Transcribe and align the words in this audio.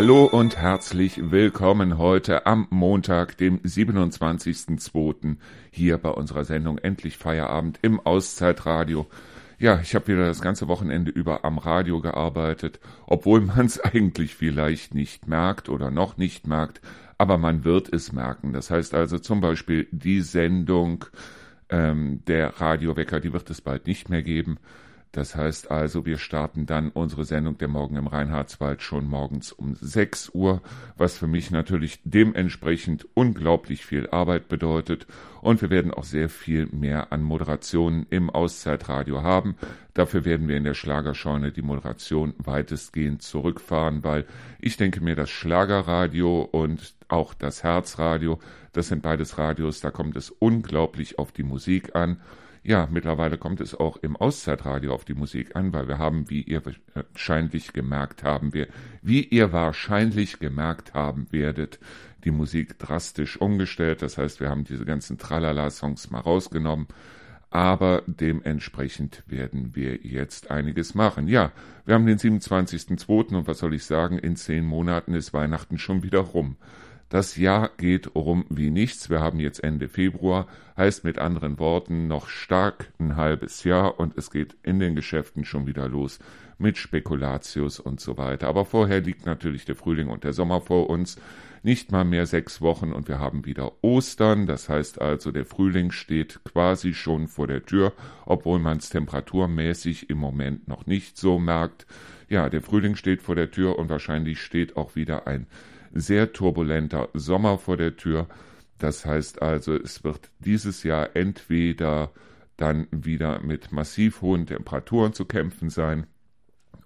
Hallo 0.00 0.24
und 0.24 0.56
herzlich 0.56 1.30
willkommen 1.30 1.98
heute 1.98 2.46
am 2.46 2.66
Montag, 2.70 3.36
dem 3.36 3.58
27.02. 3.58 5.36
hier 5.70 5.98
bei 5.98 6.08
unserer 6.08 6.46
Sendung 6.46 6.78
Endlich 6.78 7.18
Feierabend 7.18 7.78
im 7.82 8.00
Auszeitradio. 8.00 9.06
Ja, 9.58 9.78
ich 9.82 9.94
habe 9.94 10.06
wieder 10.08 10.24
das 10.24 10.40
ganze 10.40 10.68
Wochenende 10.68 11.10
über 11.10 11.44
am 11.44 11.58
Radio 11.58 12.00
gearbeitet, 12.00 12.80
obwohl 13.04 13.42
man 13.42 13.66
es 13.66 13.78
eigentlich 13.84 14.34
vielleicht 14.34 14.94
nicht 14.94 15.28
merkt 15.28 15.68
oder 15.68 15.90
noch 15.90 16.16
nicht 16.16 16.46
merkt, 16.46 16.80
aber 17.18 17.36
man 17.36 17.64
wird 17.64 17.92
es 17.92 18.10
merken. 18.10 18.54
Das 18.54 18.70
heißt 18.70 18.94
also 18.94 19.18
zum 19.18 19.42
Beispiel 19.42 19.86
die 19.90 20.22
Sendung 20.22 21.04
ähm, 21.68 22.22
der 22.26 22.58
Radiowecker, 22.58 23.20
die 23.20 23.34
wird 23.34 23.50
es 23.50 23.60
bald 23.60 23.86
nicht 23.86 24.08
mehr 24.08 24.22
geben. 24.22 24.56
Das 25.12 25.34
heißt 25.34 25.72
also, 25.72 26.06
wir 26.06 26.18
starten 26.18 26.66
dann 26.66 26.90
unsere 26.90 27.24
Sendung 27.24 27.58
der 27.58 27.66
Morgen 27.66 27.96
im 27.96 28.06
Reinhardswald 28.06 28.80
schon 28.80 29.08
morgens 29.08 29.50
um 29.50 29.74
6 29.74 30.30
Uhr, 30.34 30.62
was 30.96 31.18
für 31.18 31.26
mich 31.26 31.50
natürlich 31.50 32.00
dementsprechend 32.04 33.08
unglaublich 33.14 33.84
viel 33.84 34.08
Arbeit 34.10 34.46
bedeutet. 34.46 35.08
Und 35.40 35.62
wir 35.62 35.70
werden 35.70 35.92
auch 35.92 36.04
sehr 36.04 36.28
viel 36.28 36.66
mehr 36.66 37.12
an 37.12 37.22
Moderationen 37.22 38.06
im 38.10 38.30
Auszeitradio 38.30 39.24
haben. 39.24 39.56
Dafür 39.94 40.24
werden 40.24 40.46
wir 40.46 40.56
in 40.56 40.64
der 40.64 40.74
Schlagerscheune 40.74 41.50
die 41.50 41.62
Moderation 41.62 42.34
weitestgehend 42.38 43.22
zurückfahren, 43.22 44.04
weil 44.04 44.26
ich 44.60 44.76
denke 44.76 45.00
mir, 45.00 45.16
das 45.16 45.30
Schlagerradio 45.30 46.42
und 46.42 46.94
auch 47.08 47.34
das 47.34 47.64
Herzradio, 47.64 48.38
das 48.72 48.86
sind 48.86 49.02
beides 49.02 49.38
Radios, 49.38 49.80
da 49.80 49.90
kommt 49.90 50.16
es 50.16 50.30
unglaublich 50.30 51.18
auf 51.18 51.32
die 51.32 51.42
Musik 51.42 51.96
an. 51.96 52.20
Ja, 52.62 52.88
mittlerweile 52.90 53.38
kommt 53.38 53.60
es 53.62 53.74
auch 53.74 53.96
im 53.96 54.16
Auszeitradio 54.16 54.92
auf 54.92 55.06
die 55.06 55.14
Musik 55.14 55.56
an, 55.56 55.72
weil 55.72 55.88
wir 55.88 55.98
haben, 55.98 56.28
wie 56.28 56.42
ihr 56.42 56.62
wahrscheinlich 56.94 57.72
gemerkt 57.72 58.22
haben, 58.22 58.52
wir, 58.52 58.68
wie 59.00 59.24
ihr 59.24 59.52
wahrscheinlich 59.52 60.40
gemerkt 60.40 60.92
haben 60.92 61.26
werdet, 61.30 61.78
die 62.24 62.30
Musik 62.30 62.78
drastisch 62.78 63.40
umgestellt. 63.40 64.02
Das 64.02 64.18
heißt, 64.18 64.40
wir 64.40 64.50
haben 64.50 64.64
diese 64.64 64.84
ganzen 64.84 65.16
Tralala-Songs 65.16 66.10
mal 66.10 66.20
rausgenommen. 66.20 66.86
Aber 67.48 68.04
dementsprechend 68.06 69.24
werden 69.26 69.74
wir 69.74 69.96
jetzt 70.02 70.52
einiges 70.52 70.94
machen. 70.94 71.26
Ja, 71.26 71.50
wir 71.84 71.94
haben 71.94 72.06
den 72.06 72.18
27.02. 72.18 73.34
und 73.34 73.48
was 73.48 73.58
soll 73.58 73.74
ich 73.74 73.84
sagen, 73.84 74.18
in 74.18 74.36
zehn 74.36 74.64
Monaten 74.64 75.14
ist 75.14 75.32
Weihnachten 75.32 75.78
schon 75.78 76.04
wieder 76.04 76.20
rum. 76.20 76.56
Das 77.10 77.36
Jahr 77.36 77.72
geht 77.76 78.14
rum 78.14 78.44
wie 78.50 78.70
nichts. 78.70 79.10
Wir 79.10 79.18
haben 79.18 79.40
jetzt 79.40 79.64
Ende 79.64 79.88
Februar, 79.88 80.46
heißt 80.76 81.02
mit 81.02 81.18
anderen 81.18 81.58
Worten 81.58 82.06
noch 82.06 82.28
stark 82.28 82.92
ein 83.00 83.16
halbes 83.16 83.64
Jahr 83.64 83.98
und 83.98 84.16
es 84.16 84.30
geht 84.30 84.56
in 84.62 84.78
den 84.78 84.94
Geschäften 84.94 85.44
schon 85.44 85.66
wieder 85.66 85.88
los 85.88 86.20
mit 86.56 86.78
Spekulatius 86.78 87.80
und 87.80 87.98
so 87.98 88.16
weiter. 88.16 88.46
Aber 88.46 88.64
vorher 88.64 89.00
liegt 89.00 89.26
natürlich 89.26 89.64
der 89.64 89.74
Frühling 89.74 90.06
und 90.06 90.22
der 90.22 90.32
Sommer 90.32 90.60
vor 90.60 90.88
uns. 90.88 91.18
Nicht 91.64 91.90
mal 91.90 92.04
mehr 92.04 92.26
sechs 92.26 92.60
Wochen 92.60 92.92
und 92.92 93.08
wir 93.08 93.18
haben 93.18 93.44
wieder 93.44 93.72
Ostern. 93.82 94.46
Das 94.46 94.68
heißt 94.68 95.00
also, 95.00 95.32
der 95.32 95.46
Frühling 95.46 95.90
steht 95.90 96.44
quasi 96.44 96.94
schon 96.94 97.26
vor 97.26 97.48
der 97.48 97.66
Tür, 97.66 97.92
obwohl 98.24 98.60
man 98.60 98.78
es 98.78 98.88
temperaturmäßig 98.88 100.10
im 100.10 100.18
Moment 100.18 100.68
noch 100.68 100.86
nicht 100.86 101.18
so 101.18 101.40
merkt. 101.40 101.88
Ja, 102.28 102.48
der 102.48 102.62
Frühling 102.62 102.94
steht 102.94 103.20
vor 103.20 103.34
der 103.34 103.50
Tür 103.50 103.80
und 103.80 103.88
wahrscheinlich 103.88 104.40
steht 104.40 104.76
auch 104.76 104.94
wieder 104.94 105.26
ein 105.26 105.48
sehr 105.92 106.32
turbulenter 106.32 107.08
Sommer 107.14 107.58
vor 107.58 107.76
der 107.76 107.96
Tür. 107.96 108.26
Das 108.78 109.04
heißt 109.04 109.42
also, 109.42 109.74
es 109.74 110.04
wird 110.04 110.30
dieses 110.38 110.82
Jahr 110.82 111.14
entweder 111.14 112.10
dann 112.56 112.86
wieder 112.90 113.40
mit 113.40 113.72
massiv 113.72 114.22
hohen 114.22 114.46
Temperaturen 114.46 115.12
zu 115.12 115.24
kämpfen 115.24 115.70
sein 115.70 116.06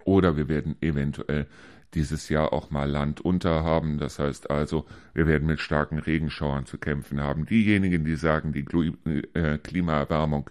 oder 0.04 0.36
wir 0.36 0.48
werden 0.48 0.76
eventuell 0.80 1.46
dieses 1.94 2.28
Jahr 2.28 2.52
auch 2.52 2.70
mal 2.70 2.90
Land 2.90 3.20
unter 3.20 3.62
haben. 3.62 3.98
Das 3.98 4.18
heißt 4.18 4.50
also, 4.50 4.84
wir 5.14 5.26
werden 5.26 5.46
mit 5.46 5.60
starken 5.60 5.98
Regenschauern 5.98 6.66
zu 6.66 6.78
kämpfen 6.78 7.20
haben. 7.20 7.46
Diejenigen, 7.46 8.04
die 8.04 8.16
sagen, 8.16 8.52
die 8.52 8.64
äh, 9.34 9.58
Klimaerwärmung, 9.58 10.50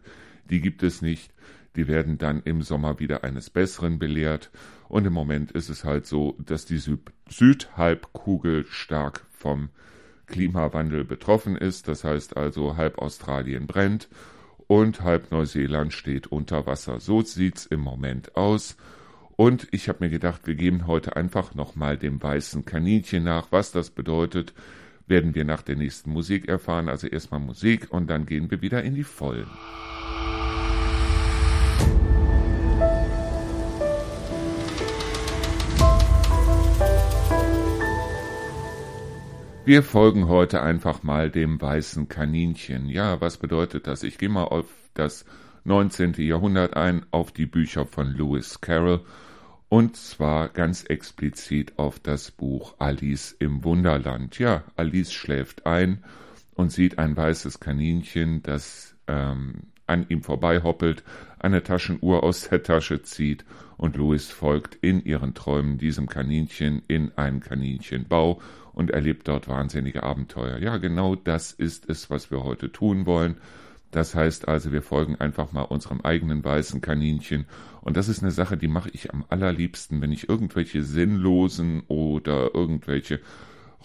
die 0.50 0.62
gibt 0.62 0.84
es 0.84 1.02
nicht, 1.02 1.34
die 1.76 1.88
werden 1.88 2.18
dann 2.18 2.42
im 2.44 2.62
Sommer 2.62 3.00
wieder 3.00 3.24
eines 3.24 3.50
Besseren 3.50 4.00
belehrt. 4.00 4.52
Und 4.90 5.06
im 5.06 5.14
Moment 5.14 5.52
ist 5.52 5.70
es 5.70 5.84
halt 5.84 6.06
so, 6.06 6.36
dass 6.40 6.66
die 6.66 6.78
Süd 6.78 7.12
Südhalbkugel 7.30 8.66
stark 8.66 9.26
vom 9.32 9.70
Klimawandel 10.28 11.04
betroffen 11.04 11.56
ist. 11.56 11.88
Das 11.88 12.04
heißt 12.04 12.38
also, 12.38 12.78
halb 12.78 13.00
Australien 13.00 13.68
brennt 13.68 14.08
und 14.68 15.02
halb 15.02 15.32
Neuseeland 15.32 15.94
steht 15.94 16.28
unter 16.28 16.66
Wasser. 16.66 17.00
So 17.00 17.22
sieht's 17.22 17.66
im 17.66 17.80
Moment 17.80 18.36
aus. 18.36 18.78
Und 19.36 19.68
ich 19.72 19.90
habe 19.90 20.06
mir 20.06 20.10
gedacht, 20.10 20.46
wir 20.46 20.56
geben 20.56 20.86
heute 20.88 21.16
einfach 21.16 21.56
nochmal 21.56 21.98
dem 21.98 22.22
weißen 22.22 22.66
Kaninchen 22.66 23.24
nach. 23.24 23.52
Was 23.52 23.72
das 23.72 23.90
bedeutet, 23.90 24.54
werden 25.08 25.36
wir 25.36 25.44
nach 25.44 25.64
der 25.64 25.76
nächsten 25.76 26.12
Musik 26.12 26.48
erfahren. 26.48 26.88
Also 26.88 27.08
erstmal 27.08 27.40
Musik 27.40 27.92
und 27.92 28.10
dann 28.10 28.26
gehen 28.26 28.52
wir 28.52 28.62
wieder 28.62 28.84
in 28.84 28.96
die 28.96 29.04
Vollen. 29.04 29.50
Wir 39.66 39.82
folgen 39.82 40.28
heute 40.28 40.62
einfach 40.62 41.04
mal 41.04 41.32
dem 41.32 41.62
weißen 41.62 42.10
Kaninchen. 42.10 42.90
Ja, 42.90 43.22
was 43.22 43.38
bedeutet 43.38 43.88
das? 43.88 44.04
Ich 44.04 44.18
gehe 44.18 44.28
mal 44.28 44.44
auf 44.44 44.66
das 44.94 45.24
19. 45.64 46.16
Jahrhundert 46.18 46.76
ein, 46.76 47.06
auf 47.12 47.32
die 47.32 47.46
Bücher 47.46 47.86
von 47.86 48.14
Lewis 48.14 48.60
Carroll 48.60 49.06
und 49.70 49.96
zwar 49.96 50.50
ganz 50.50 50.84
explizit 50.84 51.80
auf 51.80 51.98
das 52.00 52.30
Buch 52.30 52.76
Alice 52.78 53.38
im 53.40 53.64
Wunderland. 53.64 54.38
Ja, 54.38 54.66
Alice 54.76 55.14
schläft 55.14 55.66
ein 55.66 56.04
und 56.56 56.74
sieht 56.74 57.00
ein 57.00 57.16
weißes 57.16 57.62
Kaninchen, 57.62 58.44
das 58.44 58.98
ähm, 59.08 59.62
an 59.94 60.06
ihm 60.10 60.24
vorbeihoppelt, 60.24 61.04
eine 61.40 61.64
Taschenuhr 61.64 62.24
aus 62.24 62.50
der 62.50 62.64
Tasche 62.64 63.04
zieht 63.04 63.46
und 63.78 63.96
Louis 63.96 64.30
folgt 64.32 64.76
in 64.76 65.04
ihren 65.04 65.34
Träumen 65.34 65.78
diesem 65.78 66.08
Kaninchen 66.08 66.82
in 66.88 67.12
einen 67.16 67.40
Kaninchenbau 67.40 68.42
und 68.74 68.92
erlebt 68.92 69.28
dort 69.28 69.48
wahnsinnige 69.48 70.04
Abenteuer. 70.04 70.58
Ja, 70.58 70.78
genau 70.78 71.16
das 71.16 71.52
ist 71.52 71.90
es, 71.90 72.10
was 72.10 72.32
wir 72.32 72.44
heute 72.44 72.72
tun 72.72 73.06
wollen. 73.06 73.38
Das 73.92 74.16
heißt 74.16 74.48
also, 74.48 74.72
wir 74.72 74.82
folgen 74.82 75.18
einfach 75.18 75.52
mal 75.52 75.62
unserem 75.62 76.02
eigenen 76.02 76.44
weißen 76.44 76.82
Kaninchen. 76.82 77.46
Und 77.82 77.96
das 77.96 78.10
ist 78.10 78.24
eine 78.24 78.32
Sache, 78.32 78.58
die 78.58 78.68
mache 78.68 78.90
ich 78.92 79.14
am 79.14 79.24
allerliebsten, 79.30 80.02
wenn 80.02 80.12
ich 80.12 80.28
irgendwelche 80.28 80.82
sinnlosen 80.82 81.84
oder 81.88 82.56
irgendwelche 82.56 83.20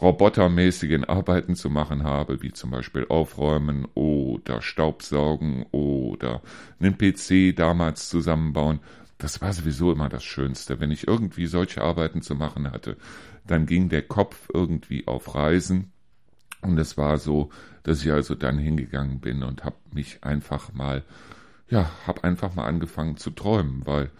robotermäßigen 0.01 1.05
Arbeiten 1.05 1.57
zu 1.57 1.71
machen 1.71 2.05
habe, 2.05 2.43
wie 2.43 2.53
zum 2.53 2.71
Beispiel 2.71 3.07
Aufräumen 3.09 3.87
oder 3.95 4.63
Staubsaugen 4.63 5.67
oder 5.73 6.43
einen 6.79 6.97
PC 6.97 7.57
damals 7.57 8.09
zusammenbauen. 8.09 8.81
Das 9.19 9.41
war 9.41 9.53
sowieso 9.53 9.91
immer 9.91 10.09
das 10.09 10.23
Schönste. 10.23 10.79
Wenn 10.79 10.93
ich 10.93 11.09
irgendwie 11.09 11.47
solche 11.47 11.83
Arbeiten 11.83 12.23
zu 12.23 12.37
machen 12.37 12.71
hatte, 12.71 12.97
dann 13.47 13.67
ging 13.67 13.89
der 13.89 14.03
Kopf 14.03 14.49
irgendwie 14.53 15.07
auf 15.09 15.35
Reisen. 15.35 15.93
Und 16.61 16.79
es 16.79 16.97
war 16.97 17.19
so, 17.19 17.51
dass 17.83 18.05
ich 18.05 18.13
also 18.13 18.35
dann 18.35 18.59
hingegangen 18.59 19.21
bin 19.21 19.43
und 19.43 19.65
habe 19.65 19.77
mich 19.93 20.23
einfach 20.23 20.73
mal, 20.73 21.03
ja, 21.69 21.91
habe 22.07 22.25
einfach 22.25 22.55
mal 22.55 22.65
angefangen 22.67 23.17
zu 23.17 23.31
träumen, 23.31 23.87
weil, 23.87 24.11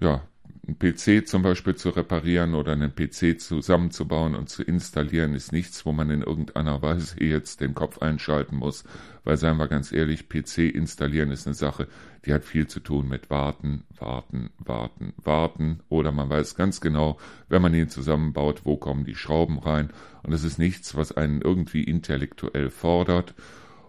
ja, 0.00 0.22
ein 0.68 0.78
PC 0.78 1.26
zum 1.26 1.42
Beispiel 1.42 1.76
zu 1.76 1.88
reparieren 1.88 2.54
oder 2.54 2.72
einen 2.72 2.94
PC 2.94 3.40
zusammenzubauen 3.40 4.34
und 4.34 4.50
zu 4.50 4.62
installieren, 4.62 5.32
ist 5.32 5.50
nichts, 5.50 5.86
wo 5.86 5.92
man 5.92 6.10
in 6.10 6.20
irgendeiner 6.20 6.82
Weise 6.82 7.24
jetzt 7.24 7.62
den 7.62 7.74
Kopf 7.74 8.02
einschalten 8.02 8.56
muss. 8.56 8.84
Weil, 9.24 9.38
seien 9.38 9.56
wir 9.56 9.66
ganz 9.66 9.92
ehrlich, 9.92 10.28
PC 10.28 10.58
installieren 10.74 11.30
ist 11.30 11.46
eine 11.46 11.54
Sache, 11.54 11.88
die 12.26 12.34
hat 12.34 12.44
viel 12.44 12.66
zu 12.66 12.80
tun 12.80 13.08
mit 13.08 13.30
warten, 13.30 13.84
warten, 13.98 14.50
warten, 14.58 15.14
warten. 15.16 15.80
Oder 15.88 16.12
man 16.12 16.28
weiß 16.28 16.54
ganz 16.54 16.82
genau, 16.82 17.18
wenn 17.48 17.62
man 17.62 17.72
ihn 17.72 17.88
zusammenbaut, 17.88 18.60
wo 18.64 18.76
kommen 18.76 19.04
die 19.04 19.14
Schrauben 19.14 19.58
rein. 19.58 19.88
Und 20.22 20.34
es 20.34 20.44
ist 20.44 20.58
nichts, 20.58 20.94
was 20.94 21.16
einen 21.16 21.40
irgendwie 21.40 21.82
intellektuell 21.82 22.68
fordert. 22.68 23.34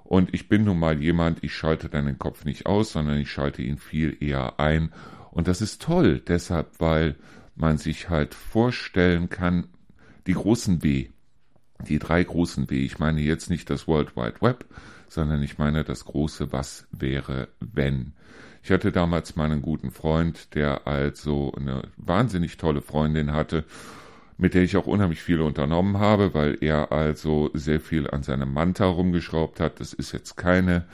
Und 0.06 0.34
ich 0.34 0.48
bin 0.48 0.64
nun 0.64 0.80
mal 0.80 1.02
jemand, 1.02 1.44
ich 1.44 1.54
schalte 1.54 1.90
dann 1.90 2.06
den 2.06 2.20
Kopf 2.20 2.46
nicht 2.46 2.68
aus, 2.68 2.94
sondern 2.94 3.18
ich 3.18 3.30
schalte 3.30 3.62
ihn 3.62 3.78
viel 3.78 4.16
eher 4.22 4.62
ein 4.62 4.94
und 5.32 5.48
das 5.48 5.62
ist 5.62 5.82
toll, 5.82 6.20
deshalb, 6.20 6.80
weil 6.80 7.16
man 7.56 7.78
sich 7.78 8.10
halt 8.10 8.34
vorstellen 8.34 9.30
kann, 9.30 9.68
die 10.28 10.34
großen 10.34 10.84
W, 10.84 11.10
die 11.88 12.00
drei 12.00 12.24
großen 12.24 12.70
W, 12.70 12.84
ich 12.84 13.00
meine 13.00 13.22
jetzt 13.22 13.50
nicht 13.50 13.70
das 13.70 13.88
World 13.88 14.16
Wide 14.16 14.42
Web, 14.42 14.66
sondern 15.08 15.42
ich 15.42 15.58
meine 15.58 15.84
das 15.84 16.06
große 16.06 16.52
Was 16.52 16.88
wäre, 16.92 17.50
wenn. 17.60 18.14
Ich 18.64 18.72
hatte 18.72 18.92
damals 18.92 19.36
meinen 19.36 19.62
guten 19.62 19.92
Freund, 19.92 20.54
der 20.56 20.88
also 20.88 21.54
eine 21.56 21.84
wahnsinnig 21.98 22.58
tolle 22.58 22.82
Freundin 22.82 23.34
hatte, 23.34 23.64
mit 24.38 24.54
der 24.54 24.64
ich 24.64 24.78
auch 24.78 24.88
unheimlich 24.88 25.22
viel 25.22 25.42
unternommen 25.42 25.98
habe, 25.98 26.34
weil 26.34 26.58
er 26.62 26.92
also 26.92 27.50
sehr 27.54 27.80
viel 27.80 28.10
an 28.10 28.24
seinem 28.24 28.54
Manta 28.54 28.86
rumgeschraubt 28.86 29.60
hat. 29.60 29.80
Das 29.80 29.94
ist 29.94 30.12
jetzt 30.12 30.38
keine 30.38 30.86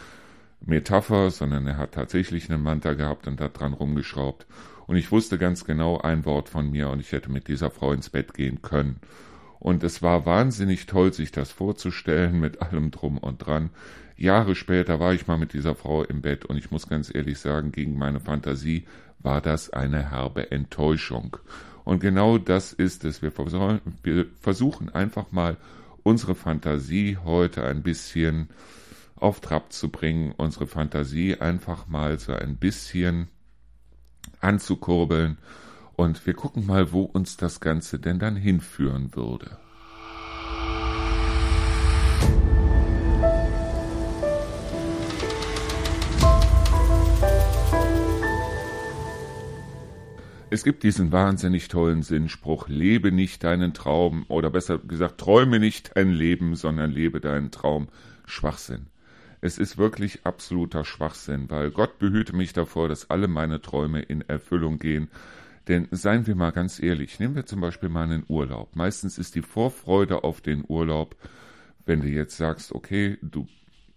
Metapher, 0.61 1.31
sondern 1.31 1.67
er 1.67 1.77
hat 1.77 1.93
tatsächlich 1.93 2.49
einen 2.49 2.63
Manta 2.63 2.93
gehabt 2.93 3.27
und 3.27 3.41
hat 3.41 3.59
dran 3.59 3.73
rumgeschraubt. 3.73 4.45
Und 4.87 4.97
ich 4.97 5.11
wusste 5.11 5.37
ganz 5.37 5.65
genau 5.65 5.99
ein 5.99 6.25
Wort 6.25 6.49
von 6.49 6.69
mir 6.69 6.89
und 6.89 6.99
ich 6.99 7.11
hätte 7.11 7.31
mit 7.31 7.47
dieser 7.47 7.71
Frau 7.71 7.91
ins 7.91 8.09
Bett 8.09 8.33
gehen 8.33 8.61
können. 8.61 8.97
Und 9.59 9.83
es 9.83 10.01
war 10.01 10.25
wahnsinnig 10.25 10.85
toll, 10.85 11.11
sich 11.13 11.31
das 11.31 11.51
vorzustellen 11.51 12.39
mit 12.39 12.61
allem 12.61 12.91
drum 12.91 13.17
und 13.17 13.45
dran. 13.45 13.71
Jahre 14.17 14.55
später 14.55 14.99
war 14.99 15.13
ich 15.13 15.27
mal 15.27 15.37
mit 15.37 15.53
dieser 15.53 15.75
Frau 15.75 16.03
im 16.03 16.21
Bett 16.21 16.45
und 16.45 16.57
ich 16.57 16.71
muss 16.71 16.87
ganz 16.87 17.13
ehrlich 17.13 17.39
sagen, 17.39 17.71
gegen 17.71 17.97
meine 17.97 18.19
Fantasie 18.19 18.85
war 19.19 19.41
das 19.41 19.71
eine 19.71 20.11
herbe 20.11 20.51
Enttäuschung. 20.51 21.37
Und 21.83 21.99
genau 21.99 22.37
das 22.37 22.73
ist 22.73 23.05
es. 23.05 23.21
Wir, 23.21 23.31
versuchen 24.39 24.89
einfach 24.89 25.31
mal 25.31 25.57
unsere 26.03 26.35
Fantasie 26.35 27.17
heute 27.23 27.63
ein 27.63 27.81
bisschen 27.83 28.49
auf 29.15 29.39
Trab 29.39 29.71
zu 29.71 29.89
bringen, 29.89 30.33
unsere 30.35 30.67
Fantasie 30.67 31.35
einfach 31.39 31.87
mal 31.87 32.19
so 32.19 32.33
ein 32.33 32.57
bisschen 32.57 33.29
anzukurbeln 34.41 35.37
und 35.95 36.25
wir 36.25 36.33
gucken 36.33 36.65
mal, 36.65 36.91
wo 36.91 37.03
uns 37.03 37.37
das 37.37 37.59
Ganze 37.59 37.99
denn 37.99 38.19
dann 38.19 38.35
hinführen 38.35 39.15
würde. 39.15 39.57
Es 50.51 50.63
gibt 50.63 50.83
diesen 50.83 51.11
wahnsinnig 51.11 51.67
tollen 51.67 52.01
Sinnspruch, 52.01 52.69
lebe 52.69 53.11
nicht 53.11 53.43
deinen 53.43 53.73
Traum, 53.73 54.25
oder 54.29 54.49
besser 54.49 54.77
gesagt, 54.77 55.19
träume 55.19 55.59
nicht 55.59 55.97
dein 55.97 56.11
Leben, 56.11 56.55
sondern 56.55 56.91
lebe 56.91 57.19
deinen 57.19 57.51
Traum. 57.51 57.89
Schwachsinn. 58.25 58.87
Es 59.45 59.59
ist 59.59 59.77
wirklich 59.77 60.25
absoluter 60.25 60.83
Schwachsinn, 60.83 61.51
weil 61.51 61.69
Gott 61.69 61.99
behüte 61.99 62.35
mich 62.35 62.53
davor, 62.53 62.89
dass 62.89 63.11
alle 63.11 63.27
meine 63.27 63.61
Träume 63.61 64.01
in 64.01 64.21
Erfüllung 64.21 64.79
gehen. 64.79 65.07
Denn 65.67 65.87
seien 65.91 66.25
wir 66.25 66.33
mal 66.33 66.49
ganz 66.49 66.81
ehrlich, 66.81 67.19
nehmen 67.19 67.35
wir 67.35 67.45
zum 67.45 67.61
Beispiel 67.61 67.89
mal 67.89 68.05
einen 68.05 68.25
Urlaub. 68.27 68.75
Meistens 68.75 69.19
ist 69.19 69.35
die 69.35 69.43
Vorfreude 69.43 70.23
auf 70.23 70.41
den 70.41 70.65
Urlaub, 70.67 71.15
wenn 71.85 72.01
du 72.01 72.07
jetzt 72.07 72.37
sagst, 72.37 72.73
okay, 72.73 73.19
du 73.21 73.45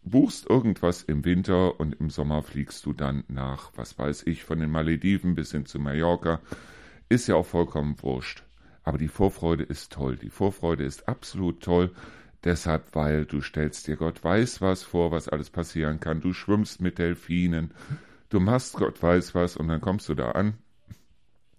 buchst 0.03 0.51
irgendwas 0.51 1.03
im 1.03 1.25
Winter 1.25 1.81
und 1.81 1.95
im 1.95 2.11
Sommer 2.11 2.43
fliegst 2.43 2.85
du 2.85 2.93
dann 2.93 3.25
nach, 3.29 3.73
was 3.75 3.99
weiß 3.99 4.25
ich, 4.27 4.45
von 4.45 4.61
den 4.61 4.71
Malediven 4.71 5.35
bis 5.35 5.53
hin 5.53 5.65
zu 5.65 5.79
Mallorca. 5.79 6.43
Ist 7.09 7.27
ja 7.27 7.37
auch 7.37 7.47
vollkommen 7.47 7.97
wurscht. 8.03 8.45
Aber 8.83 8.99
die 8.99 9.09
Vorfreude 9.09 9.65
ist 9.65 9.93
toll. 9.93 10.17
Die 10.17 10.29
Vorfreude 10.29 10.85
ist 10.85 11.09
absolut 11.09 11.63
toll. 11.63 11.95
Deshalb, 12.45 12.95
weil 12.95 13.25
du 13.25 13.41
stellst 13.41 13.89
dir 13.89 13.97
Gott 13.97 14.23
weiß 14.23 14.61
was 14.61 14.83
vor, 14.83 15.11
was 15.11 15.29
alles 15.29 15.51
passieren 15.51 16.01
kann. 16.01 16.21
Du 16.21 16.33
schwimmst 16.33 16.81
mit 16.81 16.99
Delfinen. 16.99 17.73
Du 18.29 18.41
machst 18.41 18.75
Gott 18.75 19.03
weiß 19.03 19.35
was 19.35 19.57
und 19.57 19.69
dann 19.69 19.81
kommst 19.81 20.09
du 20.09 20.15
da 20.15 20.33
an 20.33 20.55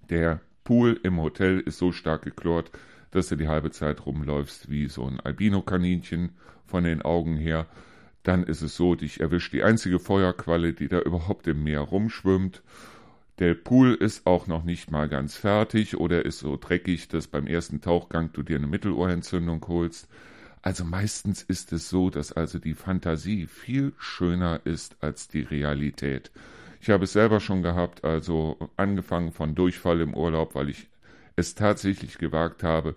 der 0.10 0.42
Pool 0.64 1.00
im 1.04 1.20
Hotel 1.20 1.60
ist 1.60 1.78
so 1.78 1.92
stark 1.92 2.24
geklort, 2.24 2.72
dass 3.12 3.30
du 3.30 3.36
die 3.36 3.48
halbe 3.48 3.72
Zeit 3.72 4.06
rumläufst 4.06 4.70
wie 4.70 4.88
so 4.88 5.06
ein 5.06 5.20
Albino-Kaninchen 5.20 6.31
von 6.66 6.84
den 6.84 7.02
Augen 7.02 7.38
her. 7.38 7.68
Dann 8.24 8.44
ist 8.44 8.62
es 8.62 8.76
so, 8.76 8.96
dich 8.96 9.20
erwischt 9.20 9.54
die 9.54 9.64
einzige 9.64 10.00
Feuerqualle, 10.00 10.74
die 10.74 10.88
da 10.88 11.00
überhaupt 11.00 11.48
im 11.48 11.64
Meer 11.64 11.80
rumschwimmt. 11.81 12.62
Der 13.40 13.54
Pool 13.54 13.94
ist 13.94 14.28
auch 14.28 14.48
noch 14.48 14.64
nicht 14.64 14.92
mal 14.92 15.08
ganz 15.08 15.36
fertig 15.36 15.98
oder 15.98 16.26
ist 16.26 16.40
so 16.40 16.58
dreckig, 16.58 17.08
dass 17.08 17.28
beim 17.28 17.48
ersten 17.48 17.81
Tauchgang 17.81 18.31
du 18.34 18.44
dir 18.44 18.58
eine 18.58 18.68
Mittelohrentzündung 18.68 19.66
holst. 19.68 20.10
Also 20.61 20.83
meistens 20.83 21.41
ist 21.41 21.71
es 21.71 21.89
so, 21.89 22.09
dass 22.09 22.33
also 22.33 22.59
die 22.59 22.73
Fantasie 22.73 23.47
viel 23.47 23.94
schöner 23.97 24.61
ist 24.65 24.97
als 25.01 25.27
die 25.27 25.41
Realität. 25.41 26.31
Ich 26.81 26.89
habe 26.89 27.06
es 27.06 27.13
selber 27.13 27.39
schon 27.39 27.61
gehabt, 27.61 28.03
also 28.03 28.57
angefangen 28.77 29.31
von 29.31 29.56
Durchfall 29.56 30.01
im 30.01 30.13
Urlaub, 30.13 30.56
weil 30.56 30.69
ich 30.69 30.89
es 31.35 31.56
tatsächlich 31.56 32.17
gewagt 32.17 32.63
habe, 32.63 32.95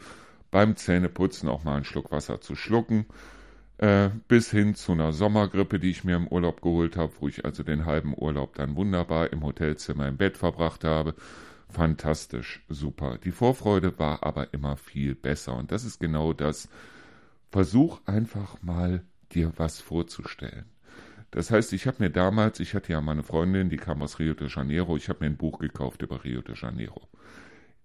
beim 0.51 0.77
Zähneputzen 0.77 1.49
auch 1.49 1.65
mal 1.65 1.77
einen 1.77 1.85
Schluck 1.85 2.11
Wasser 2.11 2.41
zu 2.41 2.57
schlucken, 2.57 3.07
äh, 3.79 4.11
bis 4.29 4.51
hin 4.51 4.75
zu 4.75 4.93
einer 4.93 5.13
Sommergrippe, 5.13 5.79
die 5.79 5.91
ich 5.91 6.05
mir 6.05 6.17
im 6.17 6.29
Urlaub 6.29 6.63
geholt 6.63 6.97
habe, 6.97 7.13
wo 7.21 7.29
ich 7.29 7.45
also 7.45 7.63
den 7.63 7.87
halben 7.87 8.15
Urlaub 8.17 8.55
dann 8.55 8.77
wunderbar 8.77 9.33
im 9.33 9.43
Hotelzimmer 9.43 10.09
im 10.09 10.17
Bett 10.17 10.37
verbracht 10.37 10.85
habe. 10.85 11.15
Fantastisch, 11.69 12.63
super. 12.69 13.19
Die 13.25 13.31
Vorfreude 13.31 13.99
war 13.99 14.25
aber 14.25 14.53
immer 14.53 14.77
viel 14.77 15.15
besser 15.15 15.57
und 15.57 15.73
das 15.73 15.85
ist 15.85 16.01
genau 16.01 16.33
das. 16.33 16.69
Versuch 17.53 18.01
einfach 18.07 18.63
mal 18.63 19.05
dir 19.33 19.53
was 19.57 19.79
vorzustellen. 19.79 20.65
Das 21.31 21.51
heißt, 21.51 21.75
ich 21.75 21.87
habe 21.87 22.03
mir 22.03 22.09
damals, 22.09 22.61
ich 22.61 22.75
hatte 22.75 22.93
ja 22.93 23.03
meine 23.03 23.23
Freundin, 23.23 23.69
die 23.69 23.77
kam 23.77 24.01
aus 24.01 24.19
Rio 24.19 24.33
de 24.33 24.49
Janeiro, 24.49 24.97
ich 24.97 25.11
habe 25.11 25.19
mir 25.21 25.27
ein 25.27 25.37
Buch 25.37 25.59
gekauft 25.59 26.01
über 26.01 26.25
Rio 26.25 26.41
de 26.41 26.55
Janeiro. 26.57 27.09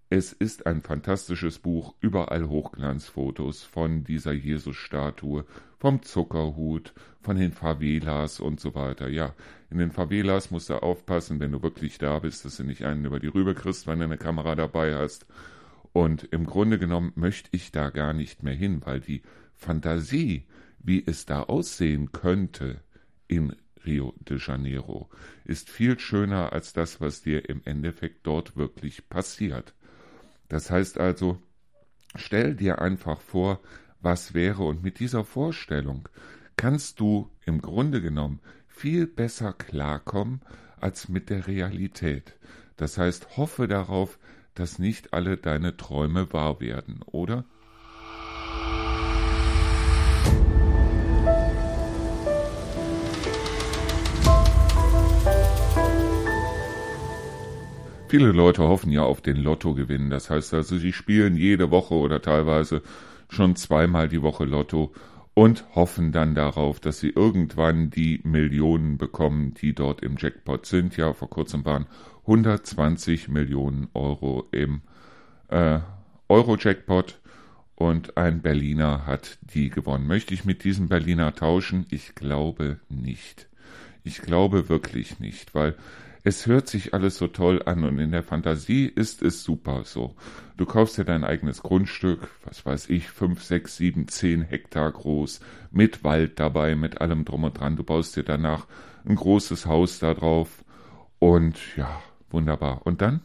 Es 0.08 0.32
ist 0.32 0.66
ein 0.66 0.80
fantastisches 0.80 1.58
Buch, 1.58 1.94
überall 2.00 2.48
Hochglanzfotos 2.48 3.62
von 3.62 4.04
dieser 4.04 4.32
Jesus-Statue, 4.32 5.44
vom 5.76 6.02
Zuckerhut, 6.02 6.94
von 7.20 7.36
den 7.36 7.52
Favelas 7.52 8.40
und 8.40 8.60
so 8.60 8.74
weiter. 8.74 9.08
Ja, 9.08 9.34
in 9.68 9.76
den 9.76 9.90
Favelas 9.90 10.50
musst 10.50 10.70
du 10.70 10.82
aufpassen, 10.82 11.40
wenn 11.40 11.52
du 11.52 11.62
wirklich 11.62 11.98
da 11.98 12.20
bist, 12.20 12.46
dass 12.46 12.56
du 12.56 12.64
nicht 12.64 12.86
einen 12.86 13.04
über 13.04 13.20
die 13.20 13.26
Rübe 13.26 13.54
kriegst, 13.54 13.86
wenn 13.86 13.98
du 13.98 14.06
eine 14.06 14.16
Kamera 14.16 14.54
dabei 14.54 14.96
hast. 14.96 15.26
Und 15.92 16.24
im 16.24 16.46
Grunde 16.46 16.78
genommen 16.78 17.12
möchte 17.16 17.50
ich 17.52 17.70
da 17.70 17.90
gar 17.90 18.14
nicht 18.14 18.42
mehr 18.42 18.54
hin, 18.54 18.80
weil 18.84 19.00
die 19.00 19.20
Fantasie, 19.58 20.46
wie 20.78 21.04
es 21.04 21.26
da 21.26 21.42
aussehen 21.42 22.12
könnte, 22.12 22.80
in 23.26 23.54
Rio 23.84 24.14
de 24.20 24.38
Janeiro 24.38 25.08
ist 25.44 25.70
viel 25.70 25.98
schöner 25.98 26.52
als 26.52 26.72
das, 26.72 27.00
was 27.00 27.22
dir 27.22 27.48
im 27.48 27.60
Endeffekt 27.64 28.26
dort 28.26 28.56
wirklich 28.56 29.08
passiert. 29.08 29.74
Das 30.48 30.70
heißt 30.70 30.98
also, 30.98 31.40
stell 32.14 32.54
dir 32.54 32.80
einfach 32.80 33.20
vor, 33.20 33.60
was 34.00 34.34
wäre 34.34 34.64
und 34.64 34.82
mit 34.82 35.00
dieser 35.00 35.24
Vorstellung 35.24 36.08
kannst 36.56 37.00
du 37.00 37.30
im 37.44 37.60
Grunde 37.60 38.00
genommen 38.00 38.40
viel 38.66 39.06
besser 39.06 39.52
klarkommen 39.52 40.40
als 40.80 41.08
mit 41.08 41.30
der 41.30 41.46
Realität. 41.46 42.36
Das 42.76 42.96
heißt, 42.96 43.36
hoffe 43.36 43.66
darauf, 43.66 44.18
dass 44.54 44.78
nicht 44.78 45.12
alle 45.12 45.36
deine 45.36 45.76
Träume 45.76 46.32
wahr 46.32 46.60
werden, 46.60 47.02
oder? 47.06 47.44
Viele 58.08 58.32
Leute 58.32 58.62
hoffen 58.62 58.90
ja 58.90 59.02
auf 59.02 59.20
den 59.20 59.36
Lottogewinn. 59.36 60.08
Das 60.08 60.30
heißt 60.30 60.54
also, 60.54 60.78
sie 60.78 60.94
spielen 60.94 61.36
jede 61.36 61.70
Woche 61.70 61.94
oder 61.94 62.22
teilweise 62.22 62.82
schon 63.28 63.54
zweimal 63.54 64.08
die 64.08 64.22
Woche 64.22 64.46
Lotto 64.46 64.94
und 65.34 65.64
hoffen 65.74 66.10
dann 66.10 66.34
darauf, 66.34 66.80
dass 66.80 67.00
sie 67.00 67.10
irgendwann 67.10 67.90
die 67.90 68.20
Millionen 68.24 68.96
bekommen, 68.96 69.52
die 69.52 69.74
dort 69.74 70.02
im 70.02 70.16
Jackpot 70.18 70.64
sind. 70.64 70.96
Ja, 70.96 71.12
vor 71.12 71.28
kurzem 71.28 71.66
waren 71.66 71.86
120 72.22 73.28
Millionen 73.28 73.88
Euro 73.92 74.48
im 74.52 74.80
äh, 75.48 75.80
Euro-Jackpot 76.28 77.20
und 77.74 78.16
ein 78.16 78.40
Berliner 78.40 79.06
hat 79.06 79.38
die 79.42 79.68
gewonnen. 79.68 80.06
Möchte 80.06 80.32
ich 80.32 80.46
mit 80.46 80.64
diesem 80.64 80.88
Berliner 80.88 81.34
tauschen? 81.34 81.84
Ich 81.90 82.14
glaube 82.14 82.80
nicht. 82.88 83.48
Ich 84.02 84.22
glaube 84.22 84.70
wirklich 84.70 85.20
nicht, 85.20 85.54
weil 85.54 85.76
es 86.28 86.46
hört 86.46 86.68
sich 86.68 86.92
alles 86.92 87.16
so 87.16 87.26
toll 87.26 87.62
an 87.64 87.84
und 87.84 87.98
in 87.98 88.10
der 88.10 88.22
Fantasie 88.22 88.84
ist 88.84 89.22
es 89.22 89.42
super 89.42 89.84
so. 89.84 90.14
Du 90.58 90.66
kaufst 90.66 90.98
dir 90.98 91.06
dein 91.06 91.24
eigenes 91.24 91.62
Grundstück, 91.62 92.28
was 92.44 92.66
weiß 92.66 92.90
ich, 92.90 93.08
fünf, 93.08 93.42
sechs, 93.42 93.78
sieben, 93.78 94.08
zehn 94.08 94.42
Hektar 94.42 94.92
groß, 94.92 95.40
mit 95.70 96.04
Wald 96.04 96.38
dabei, 96.38 96.74
mit 96.74 97.00
allem 97.00 97.24
drum 97.24 97.44
und 97.44 97.58
dran. 97.58 97.76
Du 97.76 97.82
baust 97.82 98.14
dir 98.14 98.24
danach 98.24 98.66
ein 99.06 99.16
großes 99.16 99.64
Haus 99.64 100.00
da 100.00 100.12
drauf 100.12 100.66
und 101.18 101.56
ja, 101.78 102.02
wunderbar. 102.28 102.82
Und 102.84 103.00
dann? 103.00 103.22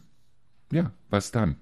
Ja, 0.72 0.90
was 1.10 1.30
dann? 1.30 1.56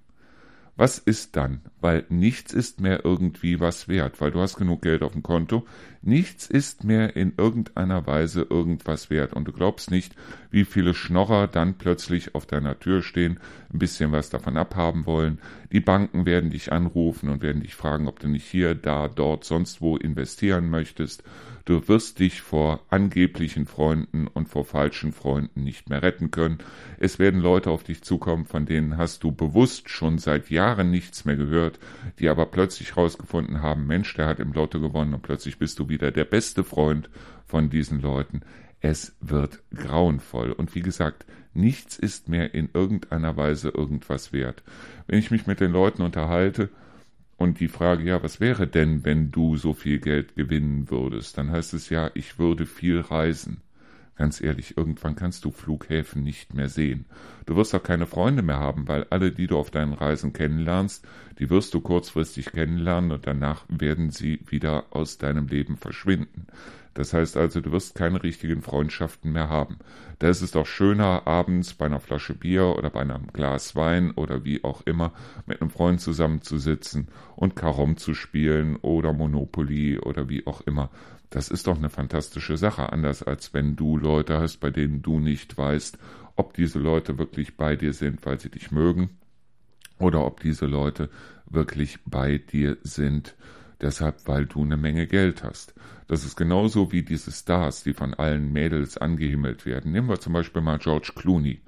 Was 0.77 0.99
ist 0.99 1.35
dann? 1.35 1.63
Weil 1.81 2.07
nichts 2.09 2.53
ist 2.53 2.81
mehr 2.81 3.05
irgendwie 3.05 3.59
was 3.59 3.89
wert, 3.89 4.21
weil 4.21 4.31
du 4.31 4.41
hast 4.41 4.55
genug 4.57 4.83
Geld 4.83 5.03
auf 5.03 5.13
dem 5.13 5.25
Konto. 5.25 5.67
Nichts 6.05 6.51
ist 6.51 6.83
mehr 6.83 7.15
in 7.15 7.35
irgendeiner 7.37 8.07
Weise 8.09 8.43
irgendwas 8.51 9.09
wert. 9.09 9.33
Und 9.33 9.47
du 9.47 9.53
glaubst 9.53 9.91
nicht, 9.93 10.17
wie 10.51 10.65
viele 10.65 10.95
Schnorrer 10.95 11.47
dann 11.47 11.75
plötzlich 11.75 12.35
auf 12.35 12.45
deiner 12.45 12.81
Tür 12.81 13.03
stehen, 13.03 13.39
ein 13.73 13.79
bisschen 13.79 14.11
was 14.11 14.29
davon 14.29 14.57
abhaben 14.57 15.07
wollen. 15.07 15.39
Die 15.71 15.81
Banken 15.81 16.27
werden 16.27 16.51
dich 16.51 16.73
anrufen 16.73 17.29
und 17.29 17.41
werden 17.41 17.63
dich 17.63 17.77
fragen, 17.77 18.09
ob 18.09 18.19
du 18.19 18.27
nicht 18.27 18.47
hier, 18.47 18.75
da, 18.75 19.09
dort, 19.09 19.45
sonst 19.45 19.81
wo 19.81 19.97
investieren 19.97 20.69
möchtest. 20.71 21.23
Du 21.65 21.87
wirst 21.87 22.19
dich 22.19 22.43
vor 22.43 22.81
angeblichen 22.91 23.67
Freunden 23.67 24.27
und 24.27 24.49
vor 24.49 24.65
falschen 24.65 25.13
Freunden 25.13 25.63
nicht 25.63 25.89
mehr 25.89 26.03
retten 26.03 26.33
können. 26.33 26.59
Es 26.99 27.21
werden 27.21 27.41
Leute 27.41 27.71
auf 27.71 27.85
dich 27.85 28.03
zukommen, 28.03 28.47
von 28.47 28.67
denen 28.67 28.97
hast 28.97 29.23
du 29.23 29.31
bewusst 29.31 29.89
schon 29.89 30.19
seit 30.19 30.51
Jahren 30.51 30.91
nichts 30.91 31.25
mehr 31.25 31.37
gehört, 31.37 31.79
die 32.19 32.29
aber 32.29 32.47
plötzlich 32.47 32.97
rausgefunden 32.97 33.63
haben, 33.63 33.87
Mensch, 33.87 34.13
der 34.15 34.27
hat 34.27 34.41
im 34.41 34.53
Lotto 34.53 34.81
gewonnen 34.81 35.15
und 35.15 35.23
plötzlich 35.23 35.59
bist 35.59 35.79
du 35.79 35.87
wieder 35.93 36.11
der 36.11 36.25
beste 36.25 36.65
Freund 36.65 37.09
von 37.47 37.71
diesen 37.71 38.01
Leuten. 38.01 38.41
Es 38.81 39.15
wird 39.21 39.61
grauenvoll. 39.73 40.51
Und 40.51 40.75
wie 40.75 40.81
gesagt, 40.81 41.25
nichts 41.55 41.97
ist 41.97 42.29
mehr 42.29 42.55
in 42.55 42.71
irgendeiner 42.75 43.37
Weise 43.37 43.69
irgendwas 43.69 44.33
wert. 44.33 44.65
Wenn 45.07 45.21
ich 45.21 45.31
mich 45.31 45.47
mit 45.47 45.61
den 45.61 45.71
Leuten 45.71 46.03
unterhalte 46.03 46.71
und 47.37 47.61
die 47.61 47.69
Frage, 47.69 48.03
ja, 48.03 48.23
was 48.23 48.41
wäre 48.41 48.67
denn, 48.67 49.05
wenn 49.05 49.31
du 49.31 49.57
so 49.57 49.75
viel 49.75 50.01
Geld 50.01 50.35
gewinnen 50.35 50.91
würdest, 50.91 51.39
dann 51.39 51.51
heißt 51.51 51.75
es 51.75 51.91
ja, 51.91 52.11
ich 52.15 52.39
würde 52.41 52.67
viel 52.67 52.99
reisen. 53.01 53.61
Ganz 54.17 54.43
ehrlich, 54.43 54.77
irgendwann 54.77 55.17
kannst 55.17 55.45
du 55.45 55.51
Flughäfen 55.51 56.23
nicht 56.23 56.53
mehr 56.53 56.69
sehen. 56.69 57.07
Du 57.47 57.57
wirst 57.57 57.75
auch 57.75 57.83
keine 57.83 58.07
Freunde 58.07 58.43
mehr 58.43 58.61
haben, 58.61 58.87
weil 58.87 59.05
alle, 59.11 59.33
die 59.33 59.47
du 59.47 59.57
auf 59.57 59.71
deinen 59.71 59.95
Reisen 59.95 60.33
kennenlernst, 60.35 61.07
die 61.39 61.49
wirst 61.49 61.73
du 61.73 61.81
kurzfristig 61.81 62.53
kennenlernen 62.53 63.11
und 63.11 63.27
danach 63.27 63.65
werden 63.69 64.11
sie 64.11 64.41
wieder 64.47 64.85
aus 64.91 65.17
deinem 65.17 65.47
Leben 65.49 65.77
verschwinden. 65.77 66.47
Das 66.95 67.15
heißt 67.15 67.37
also, 67.37 67.61
du 67.61 67.73
wirst 67.73 67.95
keine 67.95 68.23
richtigen 68.23 68.63
Freundschaften 68.63 69.33
mehr 69.33 69.49
haben. 69.49 69.79
Da 70.19 70.29
ist 70.29 70.43
es 70.43 70.51
doch 70.51 70.67
schöner, 70.67 71.27
abends 71.27 71.75
bei 71.75 71.87
einer 71.87 72.01
Flasche 72.01 72.35
Bier 72.35 72.77
oder 72.77 72.91
bei 72.91 73.01
einem 73.01 73.29
Glas 73.33 73.75
Wein 73.75 74.11
oder 74.13 74.45
wie 74.45 74.63
auch 74.63 74.83
immer 74.83 75.13
mit 75.47 75.61
einem 75.61 75.71
Freund 75.71 76.01
zusammenzusitzen 76.01 77.09
und 77.35 77.57
Karom 77.57 77.97
zu 77.97 78.15
spielen 78.15 78.77
oder 78.77 79.13
Monopoly 79.13 79.99
oder 79.99 80.29
wie 80.29 80.47
auch 80.47 80.61
immer. 80.63 80.91
Das 81.31 81.49
ist 81.49 81.67
doch 81.67 81.79
eine 81.79 81.89
fantastische 81.89 82.59
Sache, 82.59 82.93
anders 82.93 83.23
als 83.23 83.55
wenn 83.55 83.75
du 83.75 83.97
Leute 83.97 84.39
hast, 84.39 84.59
bei 84.59 84.71
denen 84.71 85.01
du 85.01 85.19
nicht 85.19 85.57
weißt, 85.57 85.99
ob 86.37 86.53
diese 86.53 86.79
Leute 86.79 87.17
wirklich 87.17 87.57
bei 87.57 87.75
dir 87.75 87.95
sind, 87.95 88.25
weil 88.27 88.39
sie 88.39 88.51
dich 88.51 88.71
mögen, 88.71 89.11
oder 89.99 90.27
ob 90.27 90.41
diese 90.41 90.67
Leute 90.67 91.09
wirklich 91.47 91.99
bei 92.05 92.39
dir 92.39 92.77
sind, 92.83 93.35
deshalb, 93.83 94.27
weil 94.27 94.47
du 94.47 94.63
eine 94.63 94.77
Menge 94.77 95.07
Geld 95.07 95.43
hast. 95.43 95.75
Das 96.07 96.25
ist 96.25 96.37
genauso 96.37 96.93
wie 96.93 97.03
diese 97.03 97.33
Stars, 97.33 97.83
die 97.83 97.95
von 97.95 98.15
allen 98.15 98.53
Mädels 98.53 98.97
angehimmelt 98.97 99.67
werden. 99.67 99.93
Nehmen 99.93 100.09
wir 100.09 100.21
zum 100.21 100.33
Beispiel 100.33 100.63
mal 100.63 100.79
George 100.79 101.13
Clooney. 101.15 101.61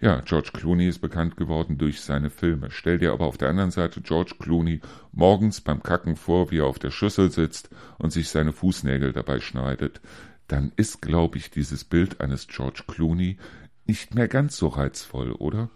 Ja, 0.00 0.20
George 0.20 0.50
Clooney 0.52 0.86
ist 0.86 1.00
bekannt 1.00 1.36
geworden 1.36 1.76
durch 1.76 2.00
seine 2.00 2.30
Filme. 2.30 2.70
Stell 2.70 2.98
dir 2.98 3.12
aber 3.12 3.26
auf 3.26 3.36
der 3.36 3.48
anderen 3.48 3.72
Seite 3.72 4.00
George 4.00 4.34
Clooney 4.38 4.80
morgens 5.12 5.60
beim 5.60 5.82
Kacken 5.82 6.14
vor, 6.14 6.50
wie 6.50 6.58
er 6.58 6.66
auf 6.66 6.78
der 6.78 6.92
Schüssel 6.92 7.32
sitzt 7.32 7.70
und 7.98 8.12
sich 8.12 8.28
seine 8.28 8.52
Fußnägel 8.52 9.12
dabei 9.12 9.40
schneidet. 9.40 10.00
Dann 10.46 10.72
ist, 10.76 11.02
glaube 11.02 11.38
ich, 11.38 11.50
dieses 11.50 11.82
Bild 11.82 12.20
eines 12.20 12.46
George 12.46 12.84
Clooney 12.86 13.38
nicht 13.86 14.14
mehr 14.14 14.28
ganz 14.28 14.56
so 14.56 14.68
reizvoll, 14.68 15.32
oder? 15.32 15.68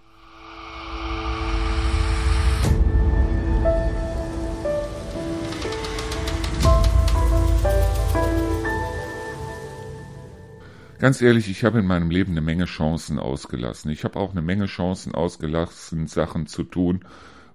Ganz 11.03 11.21
ehrlich, 11.21 11.51
ich 11.51 11.65
habe 11.65 11.81
in 11.81 11.87
meinem 11.87 12.11
Leben 12.11 12.31
eine 12.31 12.43
Menge 12.43 12.67
Chancen 12.67 13.19
ausgelassen. 13.19 13.91
Ich 13.91 14.05
habe 14.05 14.21
auch 14.21 14.31
eine 14.31 14.41
Menge 14.41 14.67
Chancen 14.67 15.17
ausgelassen, 15.17 16.07
Sachen 16.07 16.47
zu 16.47 16.63
tun, 16.63 17.01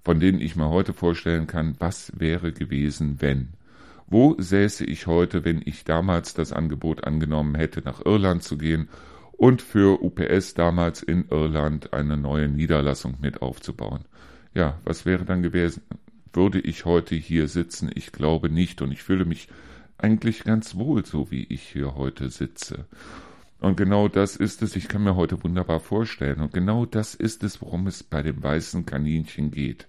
von 0.04 0.20
denen 0.20 0.42
ich 0.42 0.58
mir 0.58 0.68
heute 0.68 0.92
vorstellen 0.92 1.48
kann, 1.48 1.78
was 1.80 2.12
wäre 2.20 2.52
gewesen, 2.52 3.22
wenn. 3.22 3.54
Wo 4.06 4.36
säße 4.38 4.84
ich 4.84 5.08
heute, 5.08 5.46
wenn 5.46 5.62
ich 5.64 5.86
damals 5.86 6.34
das 6.34 6.52
Angebot 6.52 7.06
angenommen 7.06 7.56
hätte, 7.56 7.80
nach 7.80 8.06
Irland 8.06 8.44
zu 8.44 8.58
gehen 8.58 8.90
und 9.32 9.62
für 9.62 10.04
UPS 10.04 10.54
damals 10.54 11.02
in 11.02 11.30
Irland 11.30 11.94
eine 11.94 12.18
neue 12.18 12.50
Niederlassung 12.50 13.16
mit 13.22 13.42
aufzubauen? 13.42 14.04
Ja, 14.56 14.78
was 14.84 15.06
wäre 15.06 15.24
dann 15.24 15.42
gewesen? 15.42 15.84
Würde 16.34 16.60
ich 16.60 16.84
heute 16.84 17.16
hier 17.16 17.48
sitzen? 17.48 17.92
Ich 17.96 18.12
glaube 18.12 18.50
nicht 18.50 18.82
und 18.82 18.92
ich 18.92 19.04
fühle 19.04 19.24
mich 19.24 19.48
eigentlich 19.98 20.44
ganz 20.44 20.76
wohl, 20.76 21.06
so 21.06 21.32
wie 21.32 21.46
ich 21.46 21.62
hier 21.62 21.96
heute 21.96 22.30
sitze. 22.30 22.88
Und 23.60 23.76
genau 23.76 24.08
das 24.08 24.36
ist 24.36 24.62
es, 24.62 24.76
ich 24.76 24.88
kann 24.88 25.04
mir 25.04 25.16
heute 25.16 25.44
wunderbar 25.44 25.80
vorstellen, 25.80 26.42
und 26.42 26.54
genau 26.54 26.86
das 26.86 27.16
ist 27.16 27.44
es, 27.44 27.62
worum 27.62 27.88
es 27.88 28.04
bei 28.04 28.22
dem 28.22 28.42
weißen 28.44 28.86
Kaninchen 28.86 29.50
geht. 29.50 29.88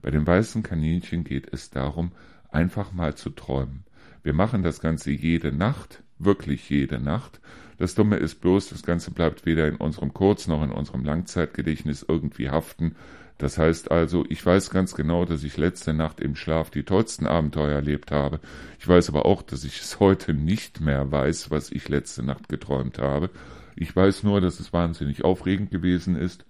Bei 0.00 0.10
dem 0.10 0.26
weißen 0.26 0.62
Kaninchen 0.62 1.24
geht 1.24 1.52
es 1.52 1.70
darum, 1.70 2.12
einfach 2.50 2.92
mal 2.92 3.14
zu 3.16 3.30
träumen. 3.30 3.84
Wir 4.22 4.32
machen 4.32 4.62
das 4.62 4.80
Ganze 4.80 5.10
jede 5.10 5.52
Nacht, 5.52 6.02
wirklich 6.18 6.68
jede 6.70 7.00
Nacht. 7.00 7.40
Das 7.78 7.94
Dumme 7.94 8.16
ist 8.16 8.40
bloß, 8.40 8.68
das 8.68 8.82
Ganze 8.82 9.10
bleibt 9.10 9.46
weder 9.46 9.66
in 9.66 9.76
unserem 9.76 10.12
Kurz- 10.12 10.46
noch 10.46 10.62
in 10.62 10.70
unserem 10.70 11.04
Langzeitgedächtnis 11.04 12.04
irgendwie 12.06 12.50
haften, 12.50 12.94
das 13.40 13.56
heißt 13.56 13.90
also, 13.90 14.26
ich 14.28 14.44
weiß 14.44 14.68
ganz 14.68 14.94
genau, 14.94 15.24
dass 15.24 15.44
ich 15.44 15.56
letzte 15.56 15.94
Nacht 15.94 16.20
im 16.20 16.36
Schlaf 16.36 16.68
die 16.68 16.82
tollsten 16.82 17.26
Abenteuer 17.26 17.72
erlebt 17.72 18.10
habe. 18.10 18.38
Ich 18.78 18.86
weiß 18.86 19.08
aber 19.08 19.24
auch, 19.24 19.40
dass 19.40 19.64
ich 19.64 19.80
es 19.80 19.98
heute 19.98 20.34
nicht 20.34 20.82
mehr 20.82 21.10
weiß, 21.10 21.50
was 21.50 21.72
ich 21.72 21.88
letzte 21.88 22.22
Nacht 22.22 22.50
geträumt 22.50 22.98
habe. 22.98 23.30
Ich 23.76 23.96
weiß 23.96 24.24
nur, 24.24 24.42
dass 24.42 24.60
es 24.60 24.74
wahnsinnig 24.74 25.24
aufregend 25.24 25.70
gewesen 25.70 26.16
ist. 26.16 26.44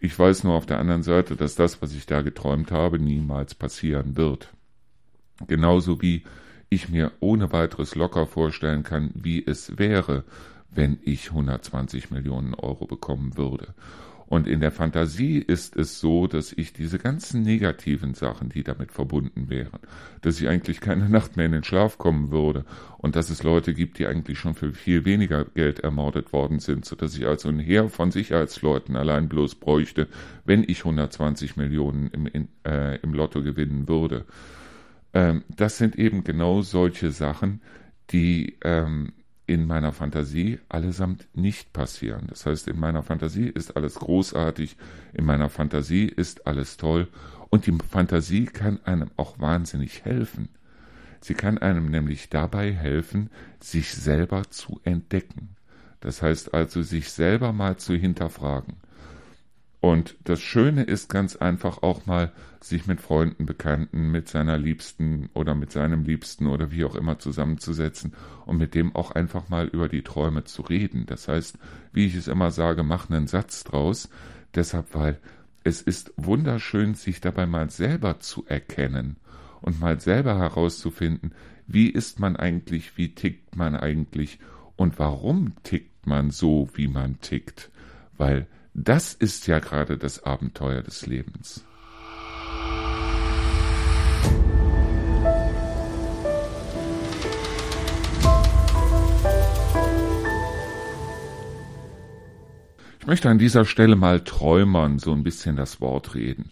Ich 0.00 0.18
weiß 0.18 0.44
nur 0.44 0.52
auf 0.52 0.66
der 0.66 0.78
anderen 0.78 1.02
Seite, 1.02 1.34
dass 1.34 1.54
das, 1.54 1.80
was 1.80 1.94
ich 1.94 2.04
da 2.04 2.20
geträumt 2.20 2.72
habe, 2.72 2.98
niemals 2.98 3.54
passieren 3.54 4.18
wird. 4.18 4.52
Genauso 5.46 6.02
wie 6.02 6.24
ich 6.68 6.90
mir 6.90 7.12
ohne 7.20 7.52
weiteres 7.52 7.94
locker 7.94 8.26
vorstellen 8.26 8.82
kann, 8.82 9.12
wie 9.14 9.42
es 9.46 9.78
wäre, 9.78 10.24
wenn 10.70 10.98
ich 11.02 11.30
120 11.30 12.10
Millionen 12.10 12.52
Euro 12.52 12.86
bekommen 12.86 13.38
würde. 13.38 13.74
Und 14.28 14.46
in 14.46 14.60
der 14.60 14.70
Fantasie 14.70 15.38
ist 15.38 15.74
es 15.74 16.00
so, 16.00 16.26
dass 16.26 16.52
ich 16.52 16.74
diese 16.74 16.98
ganzen 16.98 17.42
negativen 17.42 18.12
Sachen, 18.12 18.50
die 18.50 18.62
damit 18.62 18.92
verbunden 18.92 19.48
wären, 19.48 19.80
dass 20.20 20.38
ich 20.38 20.48
eigentlich 20.48 20.80
keine 20.80 21.08
Nacht 21.08 21.38
mehr 21.38 21.46
in 21.46 21.52
den 21.52 21.64
Schlaf 21.64 21.96
kommen 21.96 22.30
würde 22.30 22.66
und 22.98 23.16
dass 23.16 23.30
es 23.30 23.42
Leute 23.42 23.72
gibt, 23.72 23.98
die 23.98 24.06
eigentlich 24.06 24.38
schon 24.38 24.54
für 24.54 24.72
viel 24.72 25.06
weniger 25.06 25.46
Geld 25.46 25.80
ermordet 25.80 26.34
worden 26.34 26.58
sind, 26.58 26.84
so 26.84 26.94
dass 26.94 27.16
ich 27.16 27.26
also 27.26 27.48
ein 27.48 27.58
Heer 27.58 27.88
von 27.88 28.10
Sicherheitsleuten 28.10 28.96
allein 28.96 29.30
bloß 29.30 29.54
bräuchte, 29.54 30.08
wenn 30.44 30.62
ich 30.62 30.80
120 30.80 31.56
Millionen 31.56 32.08
im, 32.08 32.26
in, 32.26 32.48
äh, 32.66 32.96
im 32.96 33.14
Lotto 33.14 33.42
gewinnen 33.42 33.88
würde. 33.88 34.26
Ähm, 35.14 35.42
das 35.48 35.78
sind 35.78 35.96
eben 35.96 36.22
genau 36.22 36.60
solche 36.60 37.12
Sachen, 37.12 37.62
die 38.10 38.58
ähm, 38.62 39.12
in 39.48 39.66
meiner 39.66 39.92
Fantasie 39.92 40.60
allesamt 40.68 41.26
nicht 41.34 41.72
passieren. 41.72 42.26
Das 42.28 42.44
heißt, 42.44 42.68
in 42.68 42.78
meiner 42.78 43.02
Fantasie 43.02 43.48
ist 43.48 43.76
alles 43.76 43.94
großartig, 43.94 44.76
in 45.14 45.24
meiner 45.24 45.48
Fantasie 45.48 46.04
ist 46.04 46.46
alles 46.46 46.76
toll 46.76 47.08
und 47.48 47.66
die 47.66 47.76
Fantasie 47.90 48.44
kann 48.44 48.78
einem 48.84 49.10
auch 49.16 49.40
wahnsinnig 49.40 50.04
helfen. 50.04 50.50
Sie 51.20 51.32
kann 51.32 51.56
einem 51.56 51.90
nämlich 51.90 52.28
dabei 52.28 52.72
helfen, 52.72 53.30
sich 53.58 53.94
selber 53.94 54.50
zu 54.50 54.80
entdecken. 54.84 55.56
Das 56.00 56.20
heißt 56.20 56.52
also, 56.52 56.82
sich 56.82 57.10
selber 57.10 57.52
mal 57.52 57.78
zu 57.78 57.94
hinterfragen. 57.94 58.76
Und 59.80 60.16
das 60.24 60.40
Schöne 60.40 60.82
ist 60.82 61.08
ganz 61.08 61.36
einfach 61.36 61.82
auch 61.82 62.06
mal, 62.06 62.32
sich 62.60 62.86
mit 62.88 63.00
Freunden, 63.00 63.46
Bekannten, 63.46 64.10
mit 64.10 64.28
seiner 64.28 64.58
Liebsten 64.58 65.30
oder 65.34 65.54
mit 65.54 65.70
seinem 65.70 66.02
Liebsten 66.02 66.48
oder 66.48 66.72
wie 66.72 66.84
auch 66.84 66.96
immer 66.96 67.20
zusammenzusetzen 67.20 68.14
und 68.46 68.58
mit 68.58 68.74
dem 68.74 68.96
auch 68.96 69.12
einfach 69.12 69.48
mal 69.48 69.68
über 69.68 69.88
die 69.88 70.02
Träume 70.02 70.42
zu 70.42 70.62
reden. 70.62 71.06
Das 71.06 71.28
heißt, 71.28 71.58
wie 71.92 72.06
ich 72.06 72.16
es 72.16 72.26
immer 72.26 72.50
sage, 72.50 72.82
mach 72.82 73.08
einen 73.08 73.28
Satz 73.28 73.62
draus. 73.62 74.08
Deshalb, 74.54 74.94
weil 74.94 75.18
es 75.62 75.80
ist 75.80 76.12
wunderschön, 76.16 76.94
sich 76.94 77.20
dabei 77.20 77.46
mal 77.46 77.70
selber 77.70 78.18
zu 78.18 78.44
erkennen 78.46 79.16
und 79.60 79.80
mal 79.80 80.00
selber 80.00 80.36
herauszufinden, 80.36 81.32
wie 81.68 81.88
ist 81.88 82.18
man 82.18 82.34
eigentlich, 82.34 82.96
wie 82.96 83.14
tickt 83.14 83.54
man 83.54 83.76
eigentlich 83.76 84.40
und 84.76 84.98
warum 84.98 85.52
tickt 85.62 86.06
man 86.06 86.30
so, 86.30 86.68
wie 86.74 86.88
man 86.88 87.20
tickt. 87.20 87.70
Weil 88.16 88.48
das 88.84 89.12
ist 89.12 89.46
ja 89.48 89.58
gerade 89.58 89.98
das 89.98 90.22
Abenteuer 90.22 90.82
des 90.82 91.06
Lebens. 91.06 91.64
Ich 103.00 103.06
möchte 103.06 103.30
an 103.30 103.38
dieser 103.38 103.64
Stelle 103.64 103.96
mal 103.96 104.20
Träumern 104.20 104.98
so 104.98 105.12
ein 105.12 105.24
bisschen 105.24 105.56
das 105.56 105.80
Wort 105.80 106.14
reden. 106.14 106.50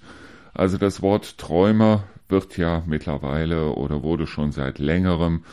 Also 0.54 0.78
das 0.78 1.02
Wort 1.02 1.38
Träumer 1.38 2.04
wird 2.28 2.56
ja 2.56 2.82
mittlerweile 2.86 3.72
oder 3.72 4.02
wurde 4.02 4.26
schon 4.26 4.52
seit 4.52 4.78
längerem 4.78 5.44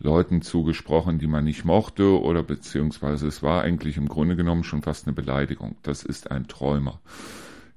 Leuten 0.00 0.40
zugesprochen, 0.40 1.18
die 1.18 1.26
man 1.26 1.44
nicht 1.44 1.64
mochte 1.64 2.20
oder 2.20 2.42
beziehungsweise 2.42 3.28
es 3.28 3.42
war 3.42 3.62
eigentlich 3.62 3.98
im 3.98 4.08
Grunde 4.08 4.34
genommen 4.34 4.64
schon 4.64 4.82
fast 4.82 5.06
eine 5.06 5.14
Beleidigung. 5.14 5.76
Das 5.82 6.02
ist 6.02 6.30
ein 6.30 6.48
Träumer. 6.48 7.00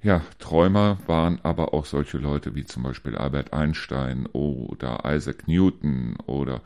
Ja, 0.02 0.22
Träumer 0.38 0.98
waren 1.06 1.38
aber 1.42 1.74
auch 1.74 1.84
solche 1.84 2.18
Leute 2.18 2.54
wie 2.54 2.64
zum 2.64 2.82
Beispiel 2.82 3.16
Albert 3.16 3.52
Einstein 3.52 4.26
oder 4.32 5.02
Isaac 5.04 5.48
Newton 5.48 6.16
oder 6.26 6.62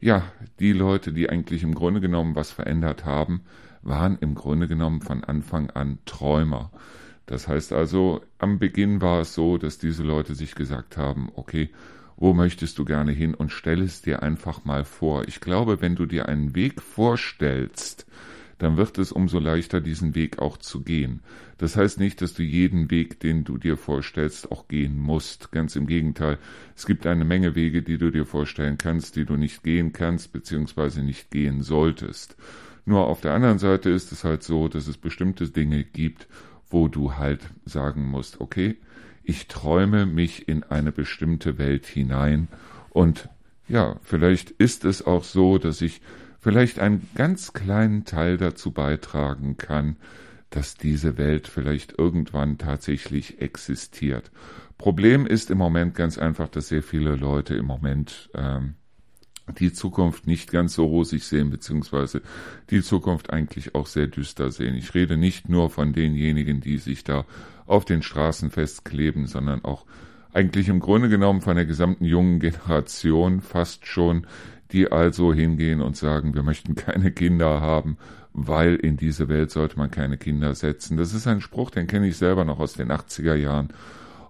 ja, 0.00 0.22
die 0.60 0.72
Leute, 0.72 1.12
die 1.12 1.28
eigentlich 1.28 1.62
im 1.62 1.74
Grunde 1.74 2.00
genommen 2.00 2.36
was 2.36 2.50
verändert 2.50 3.04
haben, 3.04 3.42
waren 3.82 4.18
im 4.20 4.34
Grunde 4.34 4.68
genommen 4.68 5.02
von 5.02 5.24
Anfang 5.24 5.70
an 5.70 5.98
Träumer. 6.06 6.70
Das 7.30 7.46
heißt 7.46 7.72
also, 7.72 8.22
am 8.38 8.58
Beginn 8.58 9.00
war 9.00 9.20
es 9.20 9.34
so, 9.34 9.56
dass 9.56 9.78
diese 9.78 10.02
Leute 10.02 10.34
sich 10.34 10.56
gesagt 10.56 10.96
haben, 10.96 11.30
okay, 11.36 11.70
wo 12.16 12.34
möchtest 12.34 12.76
du 12.76 12.84
gerne 12.84 13.12
hin 13.12 13.36
und 13.36 13.52
stell 13.52 13.82
es 13.82 14.02
dir 14.02 14.24
einfach 14.24 14.64
mal 14.64 14.84
vor. 14.84 15.28
Ich 15.28 15.38
glaube, 15.38 15.80
wenn 15.80 15.94
du 15.94 16.06
dir 16.06 16.28
einen 16.28 16.56
Weg 16.56 16.82
vorstellst, 16.82 18.04
dann 18.58 18.76
wird 18.76 18.98
es 18.98 19.12
umso 19.12 19.38
leichter, 19.38 19.80
diesen 19.80 20.16
Weg 20.16 20.40
auch 20.40 20.56
zu 20.56 20.82
gehen. 20.82 21.20
Das 21.56 21.76
heißt 21.76 22.00
nicht, 22.00 22.20
dass 22.20 22.34
du 22.34 22.42
jeden 22.42 22.90
Weg, 22.90 23.20
den 23.20 23.44
du 23.44 23.58
dir 23.58 23.76
vorstellst, 23.76 24.50
auch 24.50 24.66
gehen 24.66 24.98
musst. 24.98 25.52
Ganz 25.52 25.76
im 25.76 25.86
Gegenteil. 25.86 26.36
Es 26.74 26.84
gibt 26.84 27.06
eine 27.06 27.24
Menge 27.24 27.54
Wege, 27.54 27.82
die 27.82 27.96
du 27.96 28.10
dir 28.10 28.26
vorstellen 28.26 28.76
kannst, 28.76 29.14
die 29.14 29.24
du 29.24 29.36
nicht 29.36 29.62
gehen 29.62 29.92
kannst, 29.92 30.32
beziehungsweise 30.32 31.04
nicht 31.04 31.30
gehen 31.30 31.62
solltest. 31.62 32.36
Nur 32.86 33.06
auf 33.06 33.20
der 33.20 33.34
anderen 33.34 33.60
Seite 33.60 33.90
ist 33.90 34.10
es 34.10 34.24
halt 34.24 34.42
so, 34.42 34.66
dass 34.66 34.88
es 34.88 34.96
bestimmte 34.96 35.48
Dinge 35.48 35.84
gibt, 35.84 36.26
wo 36.70 36.88
du 36.88 37.16
halt 37.16 37.40
sagen 37.64 38.06
musst, 38.06 38.40
okay, 38.40 38.76
ich 39.22 39.48
träume 39.48 40.06
mich 40.06 40.48
in 40.48 40.62
eine 40.62 40.92
bestimmte 40.92 41.58
Welt 41.58 41.86
hinein 41.86 42.48
und 42.90 43.28
ja, 43.68 43.96
vielleicht 44.02 44.50
ist 44.50 44.84
es 44.84 45.06
auch 45.06 45.22
so, 45.22 45.58
dass 45.58 45.80
ich 45.80 46.00
vielleicht 46.40 46.80
einen 46.80 47.08
ganz 47.14 47.52
kleinen 47.52 48.04
Teil 48.04 48.36
dazu 48.36 48.72
beitragen 48.72 49.56
kann, 49.56 49.96
dass 50.50 50.74
diese 50.74 51.16
Welt 51.16 51.46
vielleicht 51.46 51.96
irgendwann 51.96 52.58
tatsächlich 52.58 53.40
existiert. 53.40 54.32
Problem 54.78 55.26
ist 55.26 55.50
im 55.50 55.58
Moment 55.58 55.94
ganz 55.94 56.18
einfach, 56.18 56.48
dass 56.48 56.68
sehr 56.68 56.82
viele 56.82 57.14
Leute 57.14 57.54
im 57.54 57.66
Moment 57.66 58.30
ähm, 58.34 58.74
die 59.58 59.72
Zukunft 59.72 60.26
nicht 60.26 60.50
ganz 60.50 60.74
so 60.74 60.84
rosig 60.84 61.24
sehen, 61.24 61.50
beziehungsweise 61.50 62.22
die 62.70 62.82
Zukunft 62.82 63.30
eigentlich 63.30 63.74
auch 63.74 63.86
sehr 63.86 64.06
düster 64.06 64.50
sehen. 64.50 64.74
Ich 64.74 64.94
rede 64.94 65.16
nicht 65.16 65.48
nur 65.48 65.70
von 65.70 65.92
denjenigen, 65.92 66.60
die 66.60 66.78
sich 66.78 67.04
da 67.04 67.24
auf 67.66 67.84
den 67.84 68.02
Straßen 68.02 68.50
festkleben, 68.50 69.26
sondern 69.26 69.64
auch 69.64 69.84
eigentlich 70.32 70.68
im 70.68 70.80
Grunde 70.80 71.08
genommen 71.08 71.40
von 71.40 71.56
der 71.56 71.66
gesamten 71.66 72.04
jungen 72.04 72.40
Generation 72.40 73.40
fast 73.40 73.86
schon, 73.86 74.26
die 74.72 74.90
also 74.92 75.32
hingehen 75.32 75.80
und 75.80 75.96
sagen, 75.96 76.34
wir 76.34 76.42
möchten 76.42 76.74
keine 76.74 77.10
Kinder 77.10 77.60
haben, 77.60 77.96
weil 78.32 78.76
in 78.76 78.96
diese 78.96 79.28
Welt 79.28 79.50
sollte 79.50 79.78
man 79.78 79.90
keine 79.90 80.16
Kinder 80.16 80.54
setzen. 80.54 80.96
Das 80.96 81.14
ist 81.14 81.26
ein 81.26 81.40
Spruch, 81.40 81.70
den 81.70 81.86
kenne 81.86 82.08
ich 82.08 82.16
selber 82.16 82.44
noch 82.44 82.60
aus 82.60 82.74
den 82.74 82.90
80er 82.90 83.34
Jahren, 83.34 83.68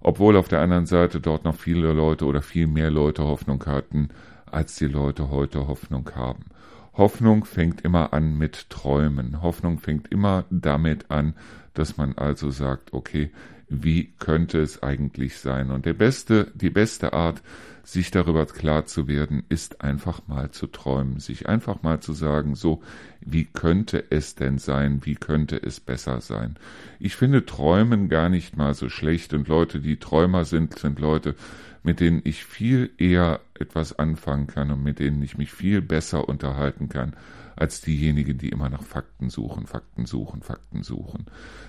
obwohl 0.00 0.36
auf 0.36 0.48
der 0.48 0.60
anderen 0.60 0.86
Seite 0.86 1.20
dort 1.20 1.44
noch 1.44 1.56
viele 1.56 1.92
Leute 1.92 2.24
oder 2.24 2.40
viel 2.40 2.66
mehr 2.66 2.90
Leute 2.90 3.24
Hoffnung 3.24 3.64
hatten, 3.66 4.08
als 4.52 4.76
die 4.76 4.86
Leute 4.86 5.30
heute 5.30 5.66
Hoffnung 5.66 6.10
haben. 6.14 6.46
Hoffnung 6.94 7.44
fängt 7.44 7.82
immer 7.82 8.12
an 8.12 8.36
mit 8.36 8.68
Träumen. 8.70 9.42
Hoffnung 9.42 9.78
fängt 9.78 10.08
immer 10.08 10.44
damit 10.50 11.10
an, 11.10 11.34
dass 11.74 11.96
man 11.96 12.16
also 12.18 12.50
sagt, 12.50 12.92
okay, 12.92 13.30
wie 13.68 14.12
könnte 14.18 14.60
es 14.60 14.82
eigentlich 14.82 15.38
sein? 15.38 15.70
Und 15.70 15.86
der 15.86 15.94
beste, 15.94 16.50
die 16.54 16.70
beste 16.70 17.12
Art, 17.12 17.40
sich 17.82 18.10
darüber 18.10 18.46
klar 18.46 18.86
zu 18.86 19.08
werden, 19.08 19.42
ist 19.48 19.80
einfach 19.80 20.26
mal 20.26 20.50
zu 20.50 20.66
träumen, 20.66 21.18
sich 21.18 21.48
einfach 21.48 21.82
mal 21.82 22.00
zu 22.00 22.12
sagen, 22.12 22.54
so, 22.54 22.82
wie 23.20 23.44
könnte 23.44 24.04
es 24.10 24.34
denn 24.34 24.58
sein, 24.58 25.00
wie 25.04 25.14
könnte 25.14 25.56
es 25.56 25.80
besser 25.80 26.20
sein? 26.20 26.56
Ich 26.98 27.16
finde 27.16 27.46
Träumen 27.46 28.08
gar 28.08 28.28
nicht 28.28 28.56
mal 28.56 28.74
so 28.74 28.88
schlecht 28.88 29.34
und 29.34 29.48
Leute, 29.48 29.80
die 29.80 29.98
Träumer 29.98 30.44
sind, 30.44 30.78
sind 30.78 31.00
Leute, 31.00 31.34
mit 31.82 32.00
denen 32.00 32.20
ich 32.24 32.44
viel 32.44 32.90
eher 32.98 33.40
etwas 33.58 33.98
anfangen 33.98 34.46
kann 34.46 34.70
und 34.70 34.82
mit 34.82 34.98
denen 34.98 35.22
ich 35.22 35.38
mich 35.38 35.52
viel 35.52 35.80
besser 35.80 36.28
unterhalten 36.28 36.88
kann, 36.88 37.14
als 37.56 37.80
diejenigen, 37.80 38.38
die 38.38 38.48
immer 38.48 38.70
nach 38.70 38.82
Fakten 38.82 39.30
suchen, 39.30 39.66
Fakten 39.66 40.06
suchen, 40.06 40.42
Fakten 40.42 40.82
suchen. 40.82 41.26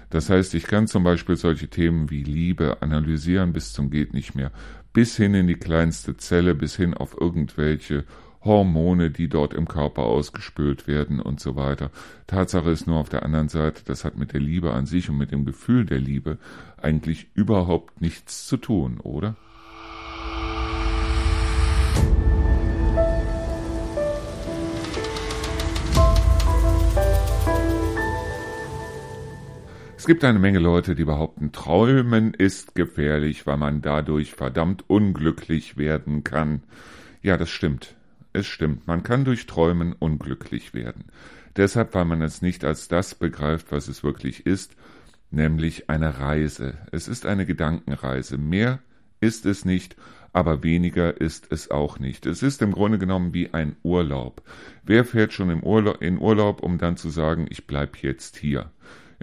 Das 0.09 0.29
heißt, 0.29 0.53
ich 0.53 0.63
kann 0.63 0.87
zum 0.87 1.03
Beispiel 1.03 1.35
solche 1.35 1.67
Themen 1.67 2.09
wie 2.09 2.23
Liebe 2.23 2.81
analysieren 2.81 3.53
bis 3.53 3.73
zum 3.73 3.89
geht 3.89 4.13
nicht 4.13 4.35
mehr, 4.35 4.51
bis 4.93 5.15
hin 5.17 5.33
in 5.33 5.47
die 5.47 5.55
kleinste 5.55 6.17
Zelle, 6.17 6.55
bis 6.55 6.75
hin 6.75 6.93
auf 6.93 7.15
irgendwelche 7.19 8.05
Hormone, 8.43 9.11
die 9.11 9.27
dort 9.27 9.53
im 9.53 9.67
Körper 9.67 10.03
ausgespült 10.03 10.87
werden 10.87 11.19
und 11.19 11.39
so 11.39 11.55
weiter. 11.55 11.91
Tatsache 12.27 12.71
ist 12.71 12.87
nur 12.87 12.97
auf 12.97 13.09
der 13.09 13.23
anderen 13.23 13.49
Seite, 13.49 13.83
das 13.85 14.03
hat 14.03 14.17
mit 14.17 14.33
der 14.33 14.39
Liebe 14.39 14.73
an 14.73 14.85
sich 14.85 15.09
und 15.09 15.17
mit 15.17 15.31
dem 15.31 15.45
Gefühl 15.45 15.85
der 15.85 15.99
Liebe 15.99 16.37
eigentlich 16.77 17.27
überhaupt 17.35 18.01
nichts 18.01 18.47
zu 18.47 18.57
tun, 18.57 18.99
oder? 18.99 19.35
Es 30.01 30.07
gibt 30.07 30.23
eine 30.23 30.39
Menge 30.39 30.57
Leute, 30.57 30.95
die 30.95 31.05
behaupten, 31.05 31.51
Träumen 31.51 32.33
ist 32.33 32.73
gefährlich, 32.73 33.45
weil 33.45 33.57
man 33.57 33.83
dadurch 33.83 34.33
verdammt 34.33 34.83
unglücklich 34.87 35.77
werden 35.77 36.23
kann. 36.23 36.63
Ja, 37.21 37.37
das 37.37 37.51
stimmt. 37.51 37.93
Es 38.33 38.47
stimmt, 38.47 38.87
man 38.87 39.03
kann 39.03 39.25
durch 39.25 39.45
Träumen 39.45 39.93
unglücklich 39.93 40.73
werden. 40.73 41.03
Deshalb, 41.55 41.93
weil 41.93 42.05
man 42.05 42.23
es 42.23 42.41
nicht 42.41 42.65
als 42.65 42.87
das 42.87 43.13
begreift, 43.13 43.71
was 43.71 43.87
es 43.87 44.03
wirklich 44.03 44.47
ist, 44.47 44.75
nämlich 45.29 45.87
eine 45.87 46.17
Reise. 46.17 46.79
Es 46.91 47.07
ist 47.07 47.27
eine 47.27 47.45
Gedankenreise. 47.45 48.39
Mehr 48.39 48.79
ist 49.19 49.45
es 49.45 49.65
nicht, 49.65 49.95
aber 50.33 50.63
weniger 50.63 51.21
ist 51.21 51.51
es 51.51 51.69
auch 51.69 51.99
nicht. 51.99 52.25
Es 52.25 52.41
ist 52.41 52.63
im 52.63 52.71
Grunde 52.71 52.97
genommen 52.97 53.35
wie 53.35 53.53
ein 53.53 53.75
Urlaub. 53.83 54.41
Wer 54.81 55.05
fährt 55.05 55.31
schon 55.31 55.51
im 55.51 55.61
Urlaub, 55.61 56.01
in 56.01 56.17
Urlaub, 56.17 56.63
um 56.63 56.79
dann 56.79 56.97
zu 56.97 57.11
sagen, 57.11 57.45
ich 57.51 57.67
bleib 57.67 57.97
jetzt 57.97 58.37
hier? 58.37 58.71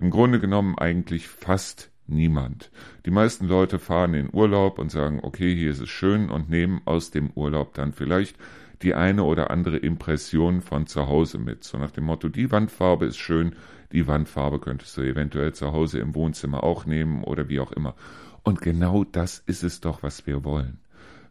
Im 0.00 0.10
Grunde 0.10 0.38
genommen 0.38 0.78
eigentlich 0.78 1.26
fast 1.26 1.90
niemand. 2.06 2.70
Die 3.04 3.10
meisten 3.10 3.46
Leute 3.46 3.80
fahren 3.80 4.14
in 4.14 4.32
Urlaub 4.32 4.78
und 4.78 4.92
sagen, 4.92 5.18
okay, 5.22 5.54
hier 5.56 5.72
ist 5.72 5.80
es 5.80 5.88
schön 5.88 6.30
und 6.30 6.48
nehmen 6.48 6.80
aus 6.84 7.10
dem 7.10 7.30
Urlaub 7.34 7.74
dann 7.74 7.92
vielleicht 7.92 8.36
die 8.82 8.94
eine 8.94 9.24
oder 9.24 9.50
andere 9.50 9.76
Impression 9.76 10.60
von 10.60 10.86
zu 10.86 11.08
Hause 11.08 11.38
mit. 11.38 11.64
So 11.64 11.78
nach 11.78 11.90
dem 11.90 12.04
Motto, 12.04 12.28
die 12.28 12.52
Wandfarbe 12.52 13.06
ist 13.06 13.18
schön, 13.18 13.56
die 13.90 14.06
Wandfarbe 14.06 14.60
könntest 14.60 14.96
du 14.96 15.00
eventuell 15.00 15.52
zu 15.52 15.72
Hause 15.72 15.98
im 15.98 16.14
Wohnzimmer 16.14 16.62
auch 16.62 16.86
nehmen 16.86 17.24
oder 17.24 17.48
wie 17.48 17.58
auch 17.58 17.72
immer. 17.72 17.96
Und 18.44 18.60
genau 18.60 19.02
das 19.02 19.42
ist 19.46 19.64
es 19.64 19.80
doch, 19.80 20.04
was 20.04 20.28
wir 20.28 20.44
wollen. 20.44 20.78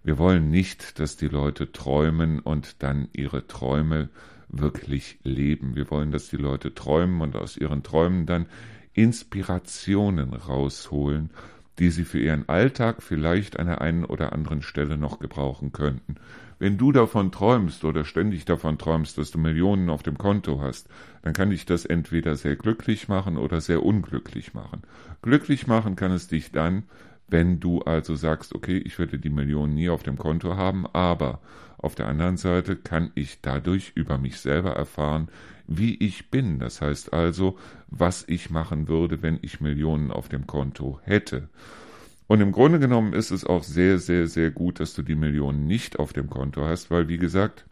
Wir 0.04 0.18
wollen 0.18 0.50
nicht, 0.50 1.00
dass 1.00 1.16
die 1.16 1.30
Leute 1.30 1.72
träumen 1.72 2.40
und 2.40 2.84
dann 2.84 3.08
ihre 3.14 3.48
Träume 3.48 4.10
wirklich 4.50 5.20
leben. 5.24 5.76
Wir 5.76 5.90
wollen, 5.92 6.12
dass 6.12 6.30
die 6.30 6.38
Leute 6.38 6.74
träumen 6.74 7.22
und 7.22 7.36
aus 7.36 7.58
ihren 7.58 7.84
Träumen 7.84 8.26
dann 8.26 8.46
Inspirationen 8.94 10.34
rausholen, 10.34 11.30
die 11.80 11.92
sie 11.92 12.06
für 12.06 12.20
ihren 12.20 12.50
Alltag 12.50 13.04
vielleicht 13.04 13.60
an 13.60 13.68
der 13.68 13.82
einen 13.82 14.06
oder 14.06 14.34
anderen 14.34 14.62
Stelle 14.62 14.98
noch 14.98 15.20
gebrauchen 15.20 15.72
könnten. 15.72 16.16
Wenn 16.60 16.78
du 16.78 16.92
davon 16.92 17.32
träumst 17.32 17.84
oder 17.84 18.04
ständig 18.04 18.46
davon 18.46 18.80
träumst, 18.80 19.20
dass 19.20 19.30
du 19.30 19.38
Millionen 19.38 19.92
auf 19.92 20.02
dem 20.02 20.18
Konto 20.18 20.60
hast, 20.60 20.90
dann 21.22 21.34
kann 21.34 21.52
dich 21.52 21.68
das 21.68 21.86
entweder 21.86 22.36
sehr 22.36 22.56
glücklich 22.56 23.08
machen 23.08 23.38
oder 23.38 23.62
sehr 23.62 23.84
unglücklich 23.84 24.56
machen. 24.56 24.82
Glücklich 25.22 25.68
machen 25.68 25.96
kann 25.96 26.12
es 26.12 26.28
dich 26.28 26.52
dann, 26.52 26.84
wenn 27.28 27.60
du 27.60 27.82
also 27.82 28.16
sagst, 28.16 28.56
okay, 28.56 28.78
ich 28.78 28.98
werde 29.00 29.20
die 29.20 29.30
Millionen 29.30 29.74
nie 29.74 29.90
auf 29.90 30.04
dem 30.04 30.18
Konto 30.18 30.56
haben, 30.56 30.86
aber 30.88 31.42
auf 31.78 31.96
der 31.96 32.08
anderen 32.08 32.38
Seite 32.38 32.76
kann 32.76 33.12
ich 33.16 33.42
dadurch 33.42 33.92
über 33.96 34.18
mich 34.18 34.40
selber 34.40 34.72
erfahren, 34.72 35.30
wie 35.68 35.96
ich 35.96 36.32
bin. 36.32 36.60
Das 36.60 36.82
heißt 36.82 37.14
also, 37.14 37.58
was 37.88 38.24
ich 38.28 38.50
machen 38.50 38.88
würde, 38.88 39.22
wenn 39.22 39.40
ich 39.42 39.62
Millionen 39.62 40.12
auf 40.12 40.30
dem 40.30 40.48
Konto 40.48 41.00
hätte. 41.04 41.50
Und 42.28 42.42
im 42.42 42.52
Grunde 42.52 42.80
genommen 42.80 43.14
ist 43.14 43.32
es 43.32 43.46
auch 43.46 43.64
sehr, 43.64 44.00
sehr, 44.00 44.28
sehr 44.28 44.52
gut, 44.52 44.80
dass 44.80 44.94
du 44.94 45.02
die 45.02 45.16
Millionen 45.16 45.66
nicht 45.66 46.00
auf 46.00 46.14
dem 46.14 46.30
Konto 46.30 46.66
hast, 46.66 46.92
weil, 46.92 47.08
wie 47.08 47.18
gesagt, 47.18 47.66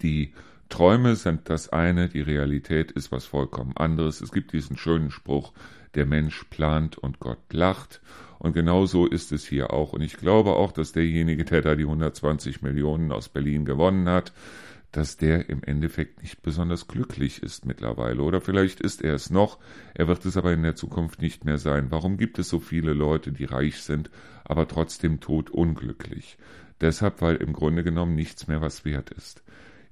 die 0.00 0.32
Träume 0.68 1.16
sind 1.16 1.48
das 1.48 1.70
eine, 1.70 2.08
die 2.08 2.20
Realität 2.20 2.92
ist 2.92 3.10
was 3.10 3.24
vollkommen 3.24 3.76
anderes. 3.76 4.20
Es 4.20 4.32
gibt 4.32 4.52
diesen 4.52 4.76
schönen 4.76 5.10
Spruch, 5.10 5.52
der 5.94 6.06
Mensch 6.06 6.44
plant 6.44 6.98
und 6.98 7.20
Gott 7.20 7.52
lacht. 7.52 8.00
Und 8.38 8.52
genau 8.52 8.86
so 8.86 9.06
ist 9.06 9.32
es 9.32 9.44
hier 9.46 9.72
auch. 9.72 9.92
Und 9.92 10.02
ich 10.02 10.16
glaube 10.16 10.50
auch, 10.50 10.72
dass 10.72 10.92
derjenige, 10.92 11.44
der 11.44 11.62
da 11.62 11.74
die 11.74 11.84
120 11.84 12.62
Millionen 12.62 13.12
aus 13.12 13.28
Berlin 13.28 13.64
gewonnen 13.64 14.08
hat, 14.08 14.32
dass 14.92 15.16
der 15.16 15.50
im 15.50 15.62
Endeffekt 15.62 16.22
nicht 16.22 16.42
besonders 16.42 16.88
glücklich 16.88 17.42
ist 17.42 17.66
mittlerweile. 17.66 18.22
Oder 18.22 18.40
vielleicht 18.40 18.80
ist 18.80 19.02
er 19.02 19.14
es 19.14 19.30
noch, 19.30 19.58
er 19.94 20.08
wird 20.08 20.24
es 20.24 20.36
aber 20.36 20.52
in 20.52 20.62
der 20.62 20.76
Zukunft 20.76 21.20
nicht 21.20 21.44
mehr 21.44 21.58
sein. 21.58 21.90
Warum 21.90 22.16
gibt 22.16 22.38
es 22.38 22.48
so 22.48 22.58
viele 22.58 22.94
Leute, 22.94 23.32
die 23.32 23.44
reich 23.44 23.82
sind, 23.82 24.10
aber 24.44 24.66
trotzdem 24.66 25.20
tot 25.20 25.50
unglücklich? 25.50 26.38
Deshalb, 26.80 27.20
weil 27.20 27.36
im 27.36 27.52
Grunde 27.52 27.84
genommen 27.84 28.14
nichts 28.14 28.46
mehr 28.46 28.60
was 28.60 28.84
wert 28.84 29.10
ist. 29.10 29.42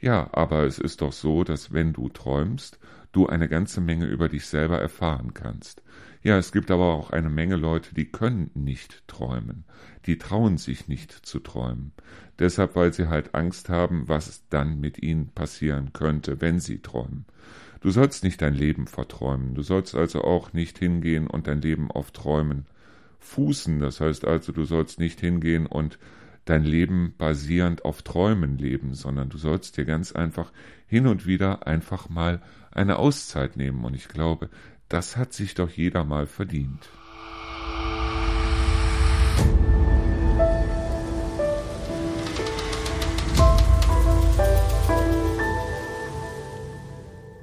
Ja, 0.00 0.28
aber 0.32 0.64
es 0.64 0.78
ist 0.78 1.02
doch 1.02 1.12
so, 1.12 1.44
dass 1.44 1.72
wenn 1.72 1.92
du 1.92 2.09
träumst, 2.09 2.78
du 3.12 3.26
eine 3.26 3.48
ganze 3.48 3.80
Menge 3.80 4.06
über 4.06 4.28
dich 4.28 4.46
selber 4.46 4.78
erfahren 4.78 5.35
kannst. 5.35 5.82
Ja, 6.27 6.39
es 6.39 6.51
gibt 6.51 6.73
aber 6.73 6.93
auch 6.93 7.11
eine 7.11 7.31
Menge 7.31 7.55
Leute, 7.55 7.95
die 7.95 8.07
können 8.07 8.51
nicht 8.55 9.07
träumen. 9.07 9.62
Die 10.07 10.19
trauen 10.19 10.59
sich 10.59 10.89
nicht 10.89 11.12
zu 11.12 11.39
träumen. 11.39 11.93
Deshalb, 12.41 12.75
weil 12.75 12.93
sie 12.93 13.07
halt 13.07 13.37
Angst 13.37 13.69
haben, 13.69 14.09
was 14.09 14.43
dann 14.51 14.81
mit 14.81 15.01
ihnen 15.01 15.29
passieren 15.29 15.93
könnte, 15.93 16.41
wenn 16.41 16.59
sie 16.59 16.81
träumen. 16.81 17.27
Du 17.79 17.93
sollst 17.93 18.25
nicht 18.25 18.43
dein 18.43 18.55
Leben 18.55 18.89
verträumen. 18.89 19.55
Du 19.55 19.62
sollst 19.62 19.95
also 19.95 20.23
auch 20.23 20.53
nicht 20.53 20.81
hingehen 20.81 21.29
und 21.29 21.47
dein 21.47 21.62
Leben 21.62 21.93
auf 21.93 22.11
Träumen 22.11 22.67
fußen. 23.21 23.79
Das 23.79 24.01
heißt 24.01 24.25
also, 24.25 24.51
du 24.51 24.65
sollst 24.65 24.99
nicht 24.99 25.21
hingehen 25.21 25.67
und 25.67 25.97
dein 26.45 26.65
Leben 26.65 27.15
basierend 27.17 27.85
auf 27.85 28.03
Träumen 28.03 28.59
leben, 28.59 28.95
sondern 28.95 29.29
du 29.29 29.39
sollst 29.39 29.77
dir 29.77 29.85
ganz 29.85 30.11
einfach 30.11 30.53
hin 30.89 31.07
und 31.07 31.25
wieder 31.25 31.69
einfach 31.69 32.09
mal 32.09 32.43
eine 32.73 32.99
Auszeit 32.99 33.57
nehmen. 33.57 33.85
Und 33.85 33.95
ich 33.95 34.09
glaube, 34.09 34.51
das 34.88 35.16
hat 35.16 35.33
sich 35.33 35.55
doch 35.55 35.70
jeder 35.70 36.05
mal 36.05 36.27
verdient. 36.27 36.88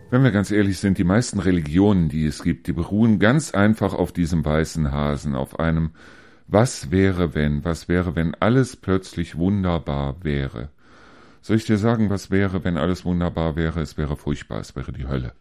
Wenn 0.09 0.23
wir 0.23 0.29
ganz 0.29 0.51
ehrlich 0.51 0.77
sind, 0.77 0.99
die 0.99 1.03
meisten 1.03 1.39
Religionen, 1.39 2.07
die 2.07 2.27
es 2.27 2.43
gibt, 2.43 2.67
die 2.67 2.73
beruhen 2.73 3.17
ganz 3.17 3.51
einfach 3.55 3.95
auf 3.95 4.11
diesem 4.11 4.45
weißen 4.45 4.91
Hasen, 4.91 5.33
auf 5.33 5.59
einem 5.59 5.89
Was 6.45 6.91
wäre 6.91 7.33
wenn, 7.33 7.65
was 7.65 7.87
wäre, 7.89 8.15
wenn 8.15 8.35
alles 8.35 8.75
plötzlich 8.75 9.37
wunderbar 9.37 10.23
wäre. 10.23 10.69
Soll 11.41 11.55
ich 11.55 11.65
dir 11.65 11.77
sagen, 11.77 12.11
was 12.11 12.29
wäre, 12.29 12.63
wenn 12.63 12.77
alles 12.77 13.05
wunderbar 13.05 13.55
wäre? 13.55 13.81
Es 13.81 13.97
wäre 13.97 14.15
furchtbar, 14.15 14.59
es 14.59 14.75
wäre 14.75 14.91
die 14.91 15.07
Hölle. 15.07 15.33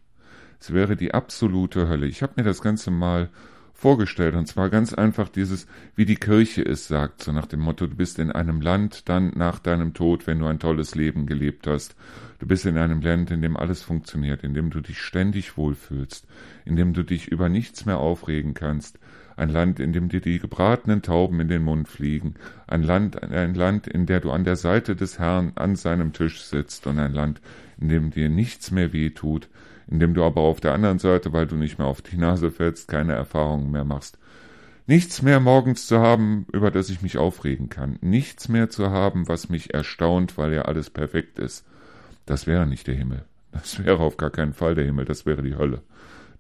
Es 0.63 0.73
wäre 0.73 0.95
die 0.95 1.13
absolute 1.13 1.89
Hölle. 1.89 2.07
Ich 2.07 2.23
habe 2.23 2.35
mir 2.37 2.45
das 2.45 2.63
Ganze 2.63 2.93
mal 2.93 3.31
vorgestellt. 3.75 4.37
Und 4.37 4.47
zwar 4.47 4.71
ganz 4.71 4.95
einfach 4.95 5.29
dieses, 5.29 5.67
wie 5.97 6.05
die 6.05 6.15
Kirche 6.15 6.65
es 6.65 6.87
sagt, 6.87 7.21
so 7.21 7.33
nach 7.33 7.47
dem 7.47 7.59
Motto, 7.59 7.89
du 7.89 7.97
bist 7.97 8.21
in 8.21 8.31
einem 8.31 8.61
Land 8.61 9.09
dann 9.09 9.33
nach 9.35 9.59
deinem 9.59 9.93
Tod, 9.93 10.29
wenn 10.29 10.39
du 10.39 10.47
ein 10.47 10.61
tolles 10.61 10.95
Leben 10.95 11.27
gelebt 11.27 11.67
hast. 11.67 11.97
Du 12.39 12.47
bist 12.47 12.65
in 12.65 12.79
einem 12.79 13.01
Land, 13.01 13.33
in 13.33 13.43
dem 13.43 13.57
alles 13.57 13.83
funktioniert, 13.83 14.45
in 14.45 14.55
dem 14.55 14.71
du 14.71 14.81
dich 14.81 15.01
ständig 15.01 15.57
wohlfühlst, 15.57 16.29
in 16.65 16.77
dem 16.77 16.93
du 16.93 17.03
dich 17.03 17.27
über 17.27 17.49
nichts 17.49 17.85
mehr 17.85 17.99
aufregen 17.99 18.55
kannst. 18.55 19.01
Ein 19.35 19.49
Land, 19.49 19.81
in 19.81 19.93
dem 19.93 20.11
dir 20.11 20.21
die 20.21 20.39
gebratenen 20.39 21.03
Tauben 21.03 21.41
in 21.41 21.49
den 21.49 21.65
Mund 21.65 21.89
fliegen. 21.89 22.35
Ein 22.69 22.85
Land, 22.85 23.21
ein 23.21 23.55
Land, 23.57 23.89
in 23.89 24.07
der 24.07 24.21
du 24.21 24.31
an 24.31 24.45
der 24.45 24.55
Seite 24.55 24.95
des 24.95 25.19
Herrn 25.19 25.51
an 25.57 25.75
seinem 25.75 26.13
Tisch 26.13 26.41
sitzt 26.43 26.87
und 26.87 27.01
ein 27.01 27.15
Land, 27.15 27.41
in 27.81 27.89
dem 27.89 28.11
dir 28.11 28.29
nichts 28.29 28.71
mehr 28.71 28.93
weh 28.93 29.11
tut, 29.11 29.49
indem 29.87 30.15
du 30.15 30.25
aber 30.25 30.41
auf 30.41 30.61
der 30.61 30.75
anderen 30.75 30.99
Seite, 30.99 31.33
weil 31.33 31.47
du 31.47 31.57
nicht 31.57 31.79
mehr 31.79 31.87
auf 31.87 32.03
die 32.03 32.17
Nase 32.17 32.51
fällst, 32.51 32.89
keine 32.89 33.15
Erfahrungen 33.15 33.71
mehr 33.71 33.85
machst. 33.85 34.19
Nichts 34.87 35.23
mehr 35.23 35.39
morgens 35.39 35.87
zu 35.87 36.01
haben, 36.01 36.47
über 36.53 36.71
das 36.71 36.91
ich 36.91 37.03
mich 37.03 37.17
aufregen 37.17 37.69
kann. 37.69 37.99
Nichts 38.01 38.49
mehr 38.49 38.69
zu 38.69 38.91
haben, 38.91 39.29
was 39.29 39.49
mich 39.49 39.73
erstaunt, 39.73 40.37
weil 40.37 40.53
ja 40.53 40.63
alles 40.63 40.91
perfekt 40.91 41.39
ist. 41.39 41.65
Das 42.27 42.47
wäre 42.47 42.67
nicht 42.67 42.87
der 42.89 42.97
Himmel. 42.97 43.25
Das 43.53 43.85
wäre 43.85 44.01
auf 44.01 44.17
gar 44.17 44.31
keinen 44.31 44.55
Fall 44.55 44.75
der 44.75 44.85
Himmel. 44.85 45.05
Das 45.05 45.25
wäre 45.25 45.43
die 45.43 45.57
Hölle. 45.57 45.83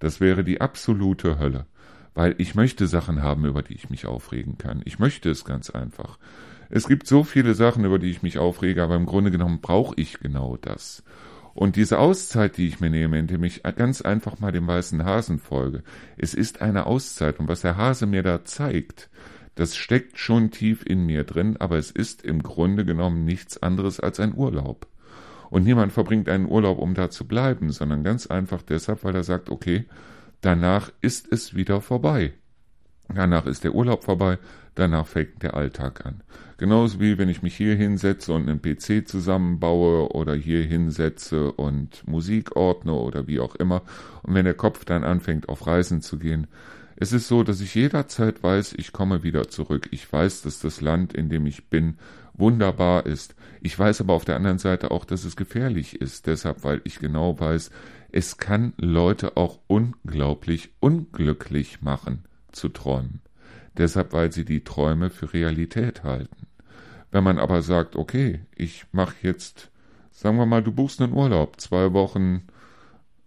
Das 0.01 0.21
wäre 0.21 0.43
die 0.43 0.61
absolute 0.61 1.39
Hölle. 1.39 1.67
Weil 2.15 2.35
ich 2.39 2.55
möchte 2.55 2.89
Sachen 2.89 3.23
haben, 3.23 3.45
über 3.47 3.63
die 3.63 3.75
ich 3.75 3.91
mich 3.91 4.07
aufregen 4.07 4.59
kann. 4.59 4.83
Ich 4.85 4.99
möchte 4.99 5.31
es 5.31 5.45
ganz 5.45 5.71
einfach. 5.71 6.19
Es 6.69 6.89
gibt 6.89 7.07
so 7.07 7.23
viele 7.23 7.55
Sachen, 7.55 7.85
über 7.85 7.99
die 7.99 8.11
ich 8.11 8.23
mich 8.23 8.39
aufrege, 8.39 8.83
aber 8.83 8.97
im 8.97 9.07
Grunde 9.07 9.31
genommen 9.31 9.61
brauche 9.61 9.95
ich 9.97 10.19
genau 10.21 10.57
das. 10.57 11.05
Und 11.55 11.77
diese 11.77 11.99
Auszeit, 11.99 12.57
die 12.57 12.67
ich 12.67 12.81
mir 12.81 12.91
nehme, 12.91 13.19
indem 13.19 13.45
ich 13.45 13.63
ganz 13.63 14.01
einfach 14.01 14.39
mal 14.41 14.53
dem 14.53 14.67
weißen 14.67 15.05
Hasen 15.05 15.39
folge, 15.39 15.83
es 16.17 16.35
ist 16.35 16.63
eine 16.63 16.87
Auszeit. 16.87 17.39
Und 17.39 17.49
was 17.49 17.61
der 17.61 17.77
Hase 17.77 18.07
mir 18.07 18.23
da 18.23 18.45
zeigt, 18.45 19.11
das 19.55 19.77
steckt 19.77 20.19
schon 20.19 20.51
tief 20.51 20.83
in 20.85 21.05
mir 21.05 21.25
drin, 21.25 21.57
aber 21.59 21.77
es 21.77 21.91
ist 21.91 22.23
im 22.23 22.43
Grunde 22.43 22.85
genommen 22.85 23.25
nichts 23.25 23.63
anderes 23.63 24.01
als 24.01 24.19
ein 24.19 24.35
Urlaub. 24.35 24.87
Und 25.51 25.65
niemand 25.65 25.93
verbringt 25.93 26.31
einen 26.31 26.49
Urlaub, 26.49 26.79
um 26.79 26.95
da 26.95 27.11
zu 27.11 27.27
bleiben, 27.29 27.71
sondern 27.71 28.03
ganz 28.03 28.27
einfach 28.27 28.63
deshalb, 28.63 29.05
weil 29.05 29.15
er 29.15 29.25
sagt, 29.25 29.51
okay, 29.51 29.85
danach 30.41 30.91
ist 31.03 31.31
es 31.31 31.55
wieder 31.55 31.83
vorbei. 31.83 32.33
Danach 33.15 33.45
ist 33.45 33.63
der 33.63 33.75
Urlaub 33.75 34.05
vorbei, 34.05 34.39
danach 34.75 35.07
fängt 35.07 35.43
der 35.43 35.53
Alltag 35.53 36.07
an. 36.07 36.23
Genauso 36.63 37.01
wie 37.01 37.19
wenn 37.19 37.29
ich 37.29 37.43
mich 37.43 37.57
hier 37.57 37.75
hinsetze 37.75 38.33
und 38.33 38.49
einen 38.49 38.63
PC 38.63 39.09
zusammenbaue 39.09 40.13
oder 40.13 40.37
hier 40.37 40.63
hinsetze 40.63 41.51
und 41.51 42.07
Musik 42.07 42.55
ordne 42.55 42.93
oder 42.93 43.27
wie 43.27 43.41
auch 43.41 43.57
immer. 43.57 43.83
Und 44.23 44.35
wenn 44.35 44.45
der 44.45 44.55
Kopf 44.55 44.85
dann 44.85 45.03
anfängt, 45.03 45.49
auf 45.49 45.67
Reisen 45.67 46.03
zu 46.03 46.21
gehen, 46.21 46.47
es 46.95 47.13
ist 47.13 47.27
so, 47.27 47.43
dass 47.43 47.61
ich 47.61 47.75
jederzeit 47.75 48.45
weiß, 48.45 48.75
ich 48.77 48.93
komme 48.93 49.25
wieder 49.25 49.49
zurück. 49.49 49.89
Ich 49.91 50.13
weiß, 50.13 50.43
dass 50.43 50.61
das 50.61 50.81
Land, 50.81 51.15
in 51.15 51.29
dem 51.29 51.47
ich 51.47 51.69
bin, 51.69 51.97
wunderbar 52.33 53.07
ist. 53.07 53.35
Ich 53.61 53.77
weiß 53.77 54.01
aber 54.01 54.13
auf 54.13 54.25
der 54.25 54.37
anderen 54.37 54.59
Seite 54.59 54.93
auch, 54.93 55.05
dass 55.05 55.25
es 55.25 55.35
gefährlich 55.35 56.01
ist. 56.01 56.29
Deshalb, 56.29 56.63
weil 56.63 56.81
ich 56.85 57.01
genau 57.01 57.41
weiß, 57.41 57.73
es 58.13 58.37
kann 58.37 58.73
Leute 58.77 59.37
auch 59.37 59.59
unglaublich 59.67 60.71
unglücklich 60.79 61.83
machen 61.83 62.23
zu 62.53 62.69
träumen. 62.69 63.21
Deshalb, 63.77 64.13
weil 64.13 64.31
sie 64.31 64.45
die 64.45 64.63
Träume 64.63 65.11
für 65.11 65.33
Realität 65.33 66.05
halten. 66.05 66.47
Wenn 67.13 67.25
man 67.25 67.39
aber 67.39 67.63
sagt, 67.63 67.95
okay, 67.95 68.41
ich 68.57 68.87
mache 68.91 69.15
jetzt, 69.23 69.71
sagen 70.11 70.39
wir 70.39 70.47
mal, 70.47 70.63
du 70.63 70.73
buchst 70.73 71.01
einen 71.01 71.13
Urlaub, 71.13 71.61
zwei 71.61 71.93
Wochen 71.93 72.43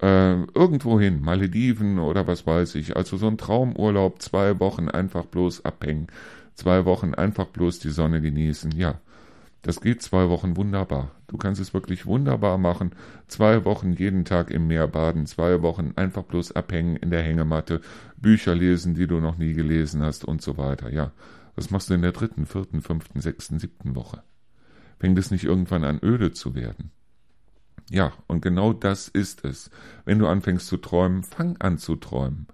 äh, 0.01 0.41
irgendwo 0.53 0.99
hin, 0.99 1.21
Malediven 1.21 1.99
oder 1.99 2.27
was 2.27 2.45
weiß 2.45 2.75
ich, 2.75 2.97
also 2.97 3.15
so 3.15 3.27
ein 3.27 3.37
Traumurlaub, 3.37 4.21
zwei 4.21 4.59
Wochen 4.59 4.89
einfach 4.89 5.25
bloß 5.25 5.63
abhängen, 5.63 6.07
zwei 6.55 6.85
Wochen 6.85 7.13
einfach 7.13 7.45
bloß 7.45 7.79
die 7.79 7.91
Sonne 7.91 8.21
genießen, 8.21 8.71
ja, 8.71 8.99
das 9.61 9.81
geht 9.81 10.03
zwei 10.03 10.29
Wochen 10.29 10.57
wunderbar. 10.57 11.09
Du 11.25 11.37
kannst 11.37 11.59
es 11.59 11.73
wirklich 11.73 12.05
wunderbar 12.05 12.59
machen. 12.59 12.91
Zwei 13.27 13.65
Wochen 13.65 13.93
jeden 13.93 14.23
Tag 14.23 14.51
im 14.51 14.67
Meer 14.67 14.87
baden, 14.87 15.25
zwei 15.25 15.63
Wochen 15.63 15.93
einfach 15.95 16.21
bloß 16.21 16.51
abhängen 16.51 16.97
in 16.97 17.09
der 17.09 17.23
Hängematte, 17.23 17.81
Bücher 18.15 18.53
lesen, 18.53 18.93
die 18.93 19.07
du 19.07 19.19
noch 19.19 19.39
nie 19.39 19.53
gelesen 19.53 20.03
hast 20.03 20.23
und 20.23 20.43
so 20.43 20.57
weiter. 20.57 20.93
Ja, 20.93 21.11
was 21.55 21.71
machst 21.71 21.89
du 21.89 21.93
in 21.93 22.01
der 22.01 22.11
dritten, 22.11 22.45
vierten, 22.45 22.81
fünften, 22.81 23.21
sechsten, 23.21 23.59
siebten 23.59 23.95
Woche? 23.95 24.23
Fängt 24.99 25.17
es 25.17 25.31
nicht 25.31 25.43
irgendwann 25.43 25.83
an 25.83 25.99
öde 26.01 26.31
zu 26.31 26.55
werden? 26.55 26.91
Ja, 27.89 28.13
und 28.27 28.41
genau 28.41 28.73
das 28.73 29.07
ist 29.07 29.45
es. 29.45 29.69
Wenn 30.05 30.19
du 30.19 30.27
anfängst 30.27 30.67
zu 30.67 30.77
träumen, 30.77 31.23
fang 31.23 31.57
an 31.57 31.77
zu 31.77 31.95
träumen. 31.95 32.47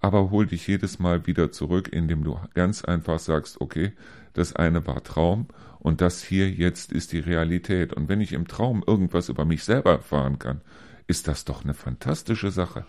Aber 0.00 0.30
hol 0.30 0.46
dich 0.46 0.66
jedes 0.66 0.98
Mal 0.98 1.26
wieder 1.26 1.50
zurück, 1.50 1.88
indem 1.92 2.24
du 2.24 2.38
ganz 2.54 2.84
einfach 2.84 3.18
sagst, 3.18 3.60
okay, 3.60 3.92
das 4.32 4.54
eine 4.54 4.86
war 4.86 5.02
Traum 5.02 5.48
und 5.80 6.00
das 6.00 6.22
hier 6.22 6.50
jetzt 6.50 6.92
ist 6.92 7.12
die 7.12 7.18
Realität. 7.18 7.92
Und 7.92 8.08
wenn 8.08 8.20
ich 8.20 8.32
im 8.32 8.46
Traum 8.46 8.84
irgendwas 8.86 9.28
über 9.28 9.44
mich 9.44 9.64
selber 9.64 9.92
erfahren 9.92 10.38
kann, 10.38 10.60
ist 11.06 11.26
das 11.28 11.44
doch 11.44 11.64
eine 11.64 11.74
fantastische 11.74 12.50
Sache. 12.50 12.86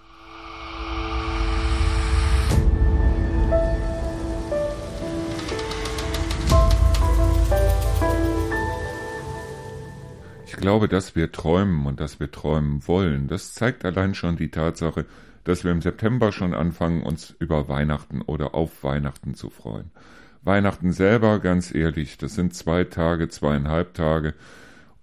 Ich 10.49 10.57
glaube, 10.57 10.88
dass 10.88 11.15
wir 11.15 11.31
träumen 11.31 11.85
und 11.85 11.99
dass 11.99 12.19
wir 12.19 12.31
träumen 12.31 12.88
wollen, 12.88 13.27
das 13.27 13.53
zeigt 13.53 13.85
allein 13.85 14.15
schon 14.15 14.35
die 14.35 14.49
Tatsache, 14.49 15.05
dass 15.43 15.63
wir 15.63 15.71
im 15.71 15.83
September 15.83 16.31
schon 16.31 16.55
anfangen, 16.55 17.03
uns 17.03 17.35
über 17.38 17.67
Weihnachten 17.69 18.23
oder 18.23 18.55
auf 18.55 18.83
Weihnachten 18.83 19.35
zu 19.35 19.51
freuen. 19.51 19.91
Weihnachten 20.41 20.91
selber, 20.91 21.38
ganz 21.38 21.73
ehrlich, 21.73 22.17
das 22.17 22.33
sind 22.33 22.55
zwei 22.55 22.83
Tage, 22.83 23.29
zweieinhalb 23.29 23.93
Tage 23.93 24.33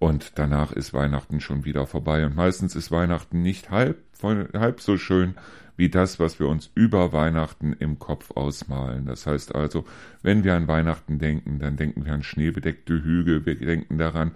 und 0.00 0.32
danach 0.35 0.72
ist 0.72 0.92
Weihnachten 0.92 1.40
schon 1.40 1.64
wieder 1.64 1.87
vorbei. 1.87 2.26
Und 2.26 2.35
meistens 2.35 2.74
ist 2.74 2.90
Weihnachten 2.90 3.42
nicht 3.42 3.70
halb, 3.70 3.98
halb 4.20 4.80
so 4.80 4.96
schön 4.96 5.37
wie 5.76 5.90
das, 5.90 6.18
was 6.18 6.40
wir 6.40 6.48
uns 6.48 6.72
über 6.74 7.12
Weihnachten 7.12 7.72
im 7.72 8.00
Kopf 8.00 8.32
ausmalen. 8.32 9.06
Das 9.06 9.28
heißt 9.28 9.54
also, 9.54 9.85
wenn 10.22 10.42
wir 10.42 10.56
an 10.56 10.66
Weihnachten 10.66 11.20
denken, 11.20 11.61
dann 11.61 11.76
denken 11.76 12.04
wir 12.04 12.14
an 12.14 12.24
schneebedeckte 12.24 13.04
Hügel, 13.04 13.46
wir 13.46 13.54
denken 13.54 13.96
daran, 13.96 14.32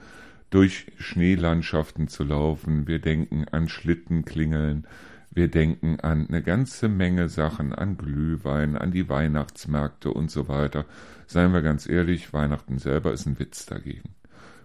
durch 0.50 0.86
Schneelandschaften 0.98 2.08
zu 2.08 2.24
laufen, 2.24 2.86
wir 2.86 2.98
denken 2.98 3.46
an 3.50 3.68
Schlittenklingeln, 3.68 4.86
wir 5.32 5.48
denken 5.48 6.00
an 6.00 6.26
eine 6.28 6.42
ganze 6.42 6.88
Menge 6.88 7.28
Sachen, 7.28 7.72
an 7.72 7.96
Glühwein, 7.96 8.76
an 8.76 8.90
die 8.90 9.08
Weihnachtsmärkte 9.08 10.12
und 10.12 10.28
so 10.30 10.48
weiter. 10.48 10.86
Seien 11.28 11.52
wir 11.52 11.62
ganz 11.62 11.88
ehrlich, 11.88 12.32
Weihnachten 12.32 12.78
selber 12.78 13.12
ist 13.12 13.26
ein 13.26 13.38
Witz 13.38 13.64
dagegen. 13.64 14.10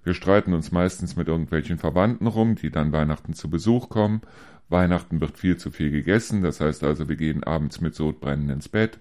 Wir 0.04 0.16
streiten 0.16 0.54
uns 0.54 0.72
meistens 0.72 1.16
mit 1.16 1.28
irgendwelchen 1.28 1.78
Verwandten 1.78 2.26
rum, 2.26 2.56
die 2.56 2.72
dann 2.72 2.92
Weihnachten 2.92 3.34
zu 3.34 3.50
Besuch 3.50 3.90
kommen. 3.90 4.22
Weihnachten 4.70 5.22
wird 5.22 5.38
viel 5.38 5.58
zu 5.58 5.70
viel 5.70 5.92
gegessen, 5.92 6.42
das 6.42 6.62
heißt 6.62 6.84
also, 6.84 7.08
wir 7.08 7.16
gehen 7.16 7.44
abends 7.44 7.80
mit 7.80 7.94
Sodbrennen 7.94 8.50
ins 8.50 8.70
Bett. 8.70 8.98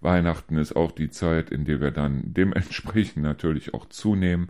Weihnachten 0.00 0.56
ist 0.56 0.74
auch 0.74 0.92
die 0.92 1.10
Zeit, 1.10 1.50
in 1.50 1.66
der 1.66 1.82
wir 1.82 1.90
dann 1.90 2.22
dementsprechend 2.24 3.22
natürlich 3.22 3.74
auch 3.74 3.86
zunehmen 3.90 4.48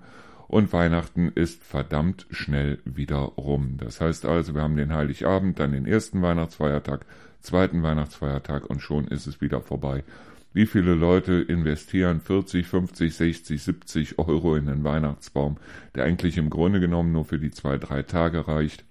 und 0.52 0.70
Weihnachten 0.74 1.32
ist 1.34 1.64
verdammt 1.64 2.26
schnell 2.30 2.78
wieder 2.84 3.16
rum. 3.16 3.78
Das 3.78 4.02
heißt 4.02 4.26
also, 4.26 4.54
wir 4.54 4.60
haben 4.60 4.76
den 4.76 4.92
Heiligabend, 4.92 5.58
dann 5.58 5.72
den 5.72 5.86
ersten 5.86 6.20
Weihnachtsfeiertag, 6.20 7.06
zweiten 7.40 7.82
Weihnachtsfeiertag 7.82 8.68
und 8.68 8.82
schon 8.82 9.08
ist 9.08 9.26
es 9.26 9.40
wieder 9.40 9.62
vorbei. 9.62 10.04
Wie 10.52 10.66
viele 10.66 10.94
Leute 10.94 11.32
investieren 11.40 12.20
40, 12.20 12.66
50, 12.66 13.14
60, 13.14 13.62
70 13.62 14.18
Euro 14.18 14.54
in 14.54 14.68
einen 14.68 14.84
Weihnachtsbaum, 14.84 15.56
der 15.94 16.04
eigentlich 16.04 16.36
im 16.36 16.50
Grunde 16.50 16.80
genommen 16.80 17.12
nur 17.12 17.24
für 17.24 17.38
die 17.38 17.50
zwei, 17.50 17.78
drei 17.78 18.02
Tage 18.02 18.46
reicht. 18.46 18.84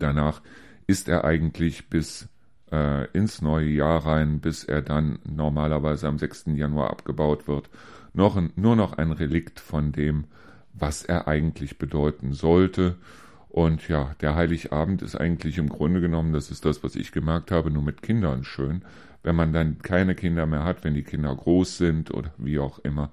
Danach 0.00 0.42
ist 0.88 1.08
er 1.08 1.22
eigentlich 1.22 1.90
bis 1.90 2.28
äh, 2.72 3.06
ins 3.12 3.40
neue 3.40 3.68
Jahr 3.68 4.04
rein, 4.04 4.40
bis 4.40 4.64
er 4.64 4.82
dann 4.82 5.20
normalerweise 5.24 6.08
am 6.08 6.18
6. 6.18 6.46
Januar 6.56 6.90
abgebaut 6.90 7.46
wird, 7.46 7.70
noch 8.14 8.36
ein, 8.36 8.52
nur 8.56 8.74
noch 8.74 8.94
ein 8.94 9.12
Relikt 9.12 9.60
von 9.60 9.92
dem, 9.92 10.24
was 10.74 11.04
er 11.04 11.28
eigentlich 11.28 11.78
bedeuten 11.78 12.32
sollte. 12.32 12.96
Und 13.48 13.86
ja, 13.88 14.14
der 14.20 14.34
Heiligabend 14.34 15.02
ist 15.02 15.16
eigentlich 15.16 15.58
im 15.58 15.68
Grunde 15.68 16.00
genommen, 16.00 16.32
das 16.32 16.50
ist 16.50 16.64
das, 16.64 16.82
was 16.82 16.96
ich 16.96 17.12
gemerkt 17.12 17.50
habe, 17.50 17.70
nur 17.70 17.82
mit 17.82 18.02
Kindern 18.02 18.44
schön. 18.44 18.82
Wenn 19.22 19.36
man 19.36 19.52
dann 19.52 19.78
keine 19.78 20.14
Kinder 20.14 20.46
mehr 20.46 20.64
hat, 20.64 20.84
wenn 20.84 20.94
die 20.94 21.04
Kinder 21.04 21.34
groß 21.34 21.78
sind 21.78 22.12
oder 22.12 22.32
wie 22.38 22.58
auch 22.58 22.78
immer, 22.80 23.10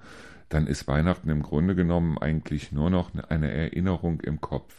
dann 0.48 0.66
ist 0.66 0.88
Weihnachten 0.88 1.30
im 1.30 1.44
Grunde 1.44 1.76
genommen 1.76 2.18
eigentlich 2.18 2.72
nur 2.72 2.90
noch 2.90 3.12
eine 3.30 3.52
Erinnerung 3.52 4.22
im 4.22 4.42
Kopf. 4.42 4.74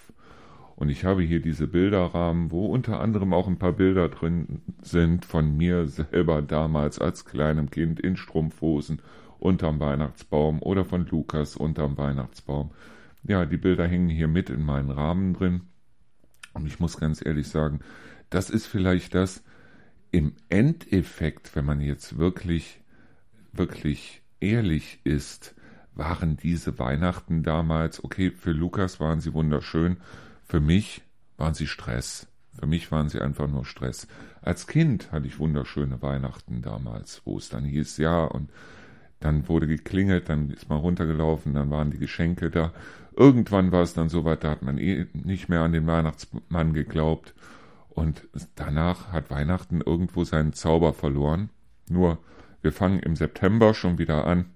Und 0.76 0.88
ich 0.88 1.04
habe 1.04 1.22
hier 1.22 1.40
diese 1.40 1.66
Bilderrahmen, 1.66 2.50
wo 2.50 2.66
unter 2.66 3.00
anderem 3.00 3.34
auch 3.34 3.46
ein 3.46 3.58
paar 3.58 3.74
Bilder 3.74 4.08
drin 4.08 4.62
sind 4.80 5.26
von 5.26 5.56
mir 5.56 5.86
selber 5.86 6.40
damals 6.40 6.98
als 6.98 7.26
kleinem 7.26 7.68
Kind 7.68 8.00
in 8.00 8.16
Strumpfhosen 8.16 9.02
unterm 9.40 9.80
Weihnachtsbaum 9.80 10.62
oder 10.62 10.84
von 10.84 11.06
Lukas 11.06 11.56
unterm 11.56 11.96
Weihnachtsbaum. 11.98 12.70
Ja, 13.22 13.44
die 13.44 13.56
Bilder 13.56 13.86
hängen 13.86 14.08
hier 14.08 14.28
mit 14.28 14.50
in 14.50 14.62
meinen 14.62 14.90
Rahmen 14.90 15.34
drin. 15.34 15.62
Und 16.52 16.66
ich 16.66 16.80
muss 16.80 16.98
ganz 16.98 17.24
ehrlich 17.24 17.48
sagen, 17.48 17.80
das 18.30 18.50
ist 18.50 18.66
vielleicht 18.66 19.14
das 19.14 19.42
im 20.10 20.34
Endeffekt, 20.48 21.54
wenn 21.54 21.64
man 21.64 21.80
jetzt 21.80 22.18
wirklich, 22.18 22.80
wirklich 23.52 24.22
ehrlich 24.40 25.00
ist, 25.04 25.54
waren 25.94 26.36
diese 26.36 26.78
Weihnachten 26.78 27.42
damals, 27.42 28.02
okay, 28.02 28.30
für 28.30 28.52
Lukas 28.52 29.00
waren 29.00 29.20
sie 29.20 29.34
wunderschön, 29.34 29.98
für 30.44 30.60
mich 30.60 31.02
waren 31.36 31.54
sie 31.54 31.66
Stress. 31.66 32.26
Für 32.58 32.66
mich 32.66 32.90
waren 32.90 33.08
sie 33.08 33.20
einfach 33.20 33.48
nur 33.48 33.64
Stress. 33.64 34.06
Als 34.42 34.66
Kind 34.66 35.12
hatte 35.12 35.26
ich 35.26 35.38
wunderschöne 35.38 36.02
Weihnachten 36.02 36.62
damals, 36.62 37.22
wo 37.24 37.38
es 37.38 37.48
dann 37.48 37.64
hieß, 37.64 37.98
ja, 37.98 38.24
und 38.24 38.50
dann 39.20 39.48
wurde 39.48 39.66
geklingelt, 39.66 40.28
dann 40.28 40.50
ist 40.50 40.68
man 40.68 40.78
runtergelaufen, 40.78 41.54
dann 41.54 41.70
waren 41.70 41.90
die 41.90 41.98
Geschenke 41.98 42.50
da. 42.50 42.72
Irgendwann 43.14 43.70
war 43.70 43.82
es 43.82 43.92
dann 43.92 44.08
so 44.08 44.24
weit, 44.24 44.44
da 44.44 44.50
hat 44.50 44.62
man 44.62 44.78
eh 44.78 45.06
nicht 45.12 45.48
mehr 45.48 45.60
an 45.60 45.72
den 45.72 45.86
Weihnachtsmann 45.86 46.72
geglaubt. 46.72 47.34
Und 47.90 48.28
danach 48.54 49.12
hat 49.12 49.30
Weihnachten 49.30 49.82
irgendwo 49.82 50.24
seinen 50.24 50.54
Zauber 50.54 50.94
verloren. 50.94 51.50
Nur, 51.88 52.18
wir 52.62 52.72
fangen 52.72 53.00
im 53.00 53.14
September 53.14 53.74
schon 53.74 53.98
wieder 53.98 54.26
an, 54.26 54.46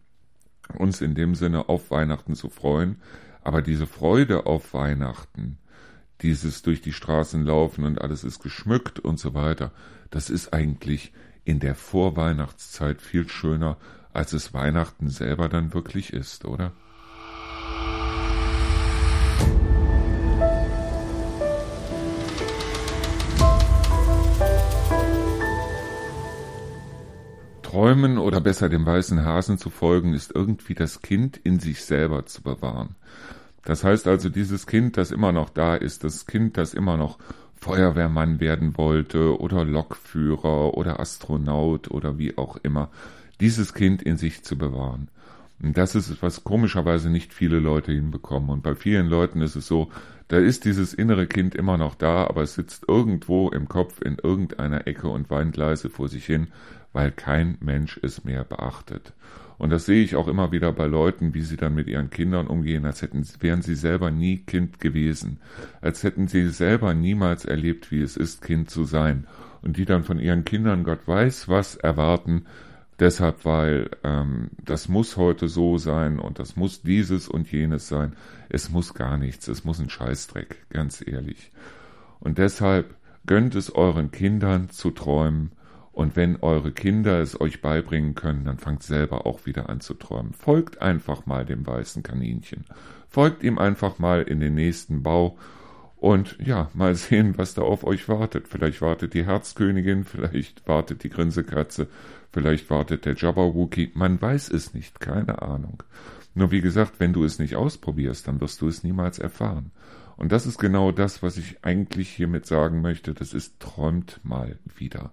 uns 0.78 1.02
in 1.02 1.14
dem 1.14 1.34
Sinne 1.34 1.68
auf 1.68 1.90
Weihnachten 1.90 2.34
zu 2.34 2.48
freuen. 2.48 2.96
Aber 3.42 3.60
diese 3.60 3.86
Freude 3.86 4.46
auf 4.46 4.72
Weihnachten, 4.72 5.58
dieses 6.22 6.62
durch 6.62 6.80
die 6.80 6.92
Straßen 6.92 7.44
laufen 7.44 7.84
und 7.84 8.00
alles 8.00 8.24
ist 8.24 8.42
geschmückt 8.42 8.98
und 8.98 9.18
so 9.18 9.34
weiter, 9.34 9.72
das 10.10 10.30
ist 10.30 10.54
eigentlich 10.54 11.12
in 11.44 11.60
der 11.60 11.74
Vorweihnachtszeit 11.74 13.02
viel 13.02 13.28
schöner, 13.28 13.76
als 14.14 14.32
es 14.32 14.54
Weihnachten 14.54 15.08
selber 15.08 15.48
dann 15.48 15.74
wirklich 15.74 16.12
ist, 16.12 16.44
oder? 16.44 16.72
Träumen 27.62 28.18
oder 28.18 28.40
besser 28.40 28.68
dem 28.68 28.86
weißen 28.86 29.24
Hasen 29.24 29.58
zu 29.58 29.68
folgen, 29.68 30.14
ist 30.14 30.32
irgendwie 30.32 30.74
das 30.74 31.02
Kind 31.02 31.36
in 31.36 31.58
sich 31.58 31.84
selber 31.84 32.24
zu 32.24 32.40
bewahren. 32.40 32.94
Das 33.64 33.82
heißt 33.82 34.06
also, 34.06 34.28
dieses 34.28 34.68
Kind, 34.68 34.96
das 34.96 35.10
immer 35.10 35.32
noch 35.32 35.50
da 35.50 35.74
ist, 35.74 36.04
das 36.04 36.26
Kind, 36.26 36.56
das 36.56 36.72
immer 36.72 36.96
noch 36.96 37.18
Feuerwehrmann 37.56 38.38
werden 38.38 38.76
wollte 38.76 39.40
oder 39.40 39.64
Lokführer 39.64 40.74
oder 40.74 41.00
Astronaut 41.00 41.90
oder 41.90 42.16
wie 42.16 42.38
auch 42.38 42.58
immer, 42.62 42.90
dieses 43.40 43.74
Kind 43.74 44.02
in 44.02 44.16
sich 44.16 44.42
zu 44.44 44.56
bewahren. 44.56 45.08
Und 45.62 45.78
das 45.78 45.94
ist, 45.94 46.22
was 46.22 46.44
komischerweise 46.44 47.10
nicht 47.10 47.32
viele 47.32 47.58
Leute 47.58 47.92
hinbekommen. 47.92 48.50
Und 48.50 48.62
bei 48.62 48.74
vielen 48.74 49.06
Leuten 49.06 49.40
ist 49.40 49.56
es 49.56 49.66
so, 49.66 49.90
da 50.28 50.38
ist 50.38 50.64
dieses 50.64 50.94
innere 50.94 51.26
Kind 51.26 51.54
immer 51.54 51.76
noch 51.76 51.94
da, 51.94 52.26
aber 52.26 52.42
es 52.42 52.54
sitzt 52.54 52.86
irgendwo 52.88 53.50
im 53.50 53.68
Kopf 53.68 54.00
in 54.00 54.16
irgendeiner 54.22 54.86
Ecke 54.86 55.08
und 55.08 55.30
weint 55.30 55.56
leise 55.56 55.90
vor 55.90 56.08
sich 56.08 56.26
hin, 56.26 56.48
weil 56.92 57.10
kein 57.10 57.58
Mensch 57.60 57.98
es 58.02 58.24
mehr 58.24 58.44
beachtet. 58.44 59.12
Und 59.56 59.70
das 59.70 59.86
sehe 59.86 60.02
ich 60.02 60.16
auch 60.16 60.28
immer 60.28 60.50
wieder 60.50 60.72
bei 60.72 60.86
Leuten, 60.86 61.34
wie 61.34 61.42
sie 61.42 61.56
dann 61.56 61.74
mit 61.74 61.86
ihren 61.86 62.10
Kindern 62.10 62.46
umgehen, 62.46 62.84
als 62.84 63.02
hätten, 63.02 63.24
wären 63.40 63.62
sie 63.62 63.74
selber 63.74 64.10
nie 64.10 64.38
Kind 64.38 64.80
gewesen, 64.80 65.38
als 65.80 66.02
hätten 66.02 66.26
sie 66.26 66.48
selber 66.48 66.94
niemals 66.94 67.44
erlebt, 67.44 67.90
wie 67.92 68.02
es 68.02 68.16
ist, 68.16 68.42
Kind 68.42 68.70
zu 68.70 68.84
sein. 68.84 69.26
Und 69.62 69.76
die 69.76 69.84
dann 69.84 70.02
von 70.04 70.18
ihren 70.18 70.44
Kindern 70.44 70.84
Gott 70.84 71.06
weiß 71.06 71.48
was 71.48 71.76
erwarten, 71.76 72.46
deshalb, 73.00 73.44
weil 73.44 73.90
ähm, 74.02 74.50
das 74.62 74.88
muss 74.88 75.16
heute 75.16 75.48
so 75.48 75.78
sein 75.78 76.18
und 76.18 76.38
das 76.38 76.56
muss 76.56 76.82
dieses 76.82 77.28
und 77.28 77.50
jenes 77.50 77.88
sein. 77.88 78.14
Es 78.48 78.70
muss 78.70 78.94
gar 78.94 79.18
nichts, 79.18 79.48
es 79.48 79.64
muss 79.64 79.78
ein 79.80 79.90
Scheißdreck, 79.90 80.68
ganz 80.70 81.06
ehrlich. 81.06 81.50
Und 82.20 82.38
deshalb 82.38 82.94
gönnt 83.26 83.54
es 83.54 83.74
euren 83.74 84.10
Kindern 84.10 84.70
zu 84.70 84.90
träumen, 84.90 85.52
und 85.94 86.16
wenn 86.16 86.36
eure 86.42 86.72
Kinder 86.72 87.20
es 87.20 87.40
euch 87.40 87.62
beibringen 87.62 88.16
können, 88.16 88.44
dann 88.44 88.58
fangt 88.58 88.82
selber 88.82 89.26
auch 89.26 89.46
wieder 89.46 89.68
an 89.68 89.80
zu 89.80 89.94
träumen. 89.94 90.32
Folgt 90.32 90.82
einfach 90.82 91.24
mal 91.24 91.44
dem 91.44 91.64
weißen 91.64 92.02
Kaninchen. 92.02 92.64
Folgt 93.08 93.44
ihm 93.44 93.58
einfach 93.58 94.00
mal 94.00 94.22
in 94.22 94.40
den 94.40 94.56
nächsten 94.56 95.04
Bau 95.04 95.38
und 95.96 96.36
ja, 96.44 96.68
mal 96.74 96.94
sehen, 96.96 97.38
was 97.38 97.54
da 97.54 97.62
auf 97.62 97.84
euch 97.84 98.08
wartet. 98.08 98.48
Vielleicht 98.48 98.82
wartet 98.82 99.14
die 99.14 99.24
Herzkönigin, 99.24 100.02
vielleicht 100.02 100.66
wartet 100.66 101.04
die 101.04 101.10
Grinsekatze, 101.10 101.86
vielleicht 102.34 102.68
wartet 102.68 103.06
der 103.06 103.14
Jabberwocky. 103.14 103.92
Man 103.94 104.20
weiß 104.20 104.50
es 104.50 104.74
nicht, 104.74 105.00
keine 105.00 105.40
Ahnung. 105.40 105.82
Nur 106.34 106.50
wie 106.50 106.60
gesagt, 106.60 106.98
wenn 106.98 107.12
du 107.12 107.24
es 107.24 107.38
nicht 107.38 107.54
ausprobierst, 107.54 108.26
dann 108.26 108.40
wirst 108.40 108.60
du 108.60 108.68
es 108.68 108.82
niemals 108.82 109.20
erfahren. 109.20 109.70
Und 110.16 110.32
das 110.32 110.44
ist 110.44 110.58
genau 110.58 110.90
das, 110.92 111.22
was 111.22 111.38
ich 111.38 111.58
eigentlich 111.62 112.10
hiermit 112.10 112.44
sagen 112.44 112.82
möchte. 112.82 113.14
Das 113.14 113.32
ist 113.32 113.60
träumt 113.60 114.20
mal 114.24 114.58
wieder. 114.76 115.12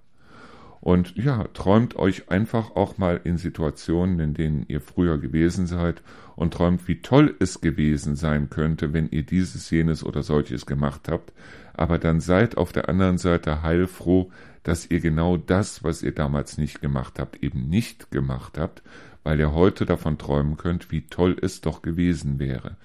Und 0.80 1.16
ja, 1.16 1.44
träumt 1.54 1.96
euch 1.96 2.30
einfach 2.32 2.76
auch 2.76 2.98
mal 2.98 3.22
in 3.24 3.38
Situationen, 3.38 4.20
in 4.20 4.34
denen 4.34 4.66
ihr 4.68 4.82
früher 4.82 5.20
gewesen 5.20 5.68
seid 5.68 6.02
und 6.36 6.56
träumt, 6.56 6.88
wie 6.88 7.02
toll 7.02 7.36
es 7.40 7.62
gewesen 7.62 8.16
sein 8.16 8.50
könnte, 8.50 8.92
wenn 8.92 9.08
ihr 9.12 9.22
dieses, 9.22 9.70
jenes 9.70 10.04
oder 10.04 10.24
solches 10.24 10.66
gemacht 10.66 11.08
habt. 11.08 11.34
Aber 11.82 11.98
dann 11.98 12.20
seid 12.20 12.58
auf 12.58 12.72
der 12.72 12.90
anderen 12.90 13.18
Seite 13.18 13.64
heilfroh, 13.64 14.30
dass 14.62 14.92
ihr 14.92 15.00
genau 15.00 15.36
das, 15.36 15.84
was 15.84 16.04
ihr 16.04 16.14
damals 16.14 16.60
nicht 16.60 16.80
gemacht 16.80 17.18
habt, 17.18 17.42
eben 17.42 17.70
nicht 17.70 18.12
gemacht 18.12 18.60
habt, 18.60 18.84
weil 19.24 19.40
ihr 19.40 19.52
heute 19.52 19.88
davon 19.88 20.20
träumen 20.20 20.58
könnt, 20.58 20.92
wie 20.92 21.08
toll 21.08 21.36
es 21.42 21.60
doch 21.62 21.82
gewesen 21.82 22.38
wäre. 22.38 22.78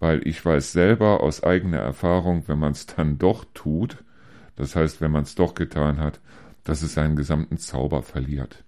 Weil 0.00 0.20
ich 0.28 0.44
weiß 0.44 0.72
selber 0.72 1.22
aus 1.22 1.44
eigener 1.44 1.78
Erfahrung, 1.78 2.44
wenn 2.46 2.58
man 2.58 2.72
es 2.72 2.84
dann 2.84 3.16
doch 3.16 3.46
tut, 3.54 4.04
das 4.54 4.76
heißt, 4.76 5.00
wenn 5.00 5.12
man 5.12 5.22
es 5.22 5.34
doch 5.34 5.54
getan 5.54 5.98
hat, 5.98 6.20
dass 6.62 6.82
es 6.82 6.92
seinen 6.92 7.16
gesamten 7.16 7.56
Zauber 7.56 8.02
verliert. 8.02 8.64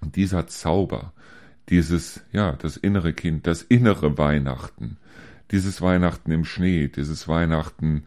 Und 0.00 0.16
dieser 0.16 0.48
Zauber, 0.48 1.12
dieses, 1.68 2.24
ja, 2.32 2.56
das 2.56 2.76
innere 2.76 3.12
Kind, 3.12 3.46
das 3.46 3.62
innere 3.62 4.18
Weihnachten, 4.18 4.96
dieses 5.52 5.80
Weihnachten 5.80 6.32
im 6.32 6.44
Schnee, 6.44 6.88
dieses 6.88 7.28
Weihnachten 7.28 8.02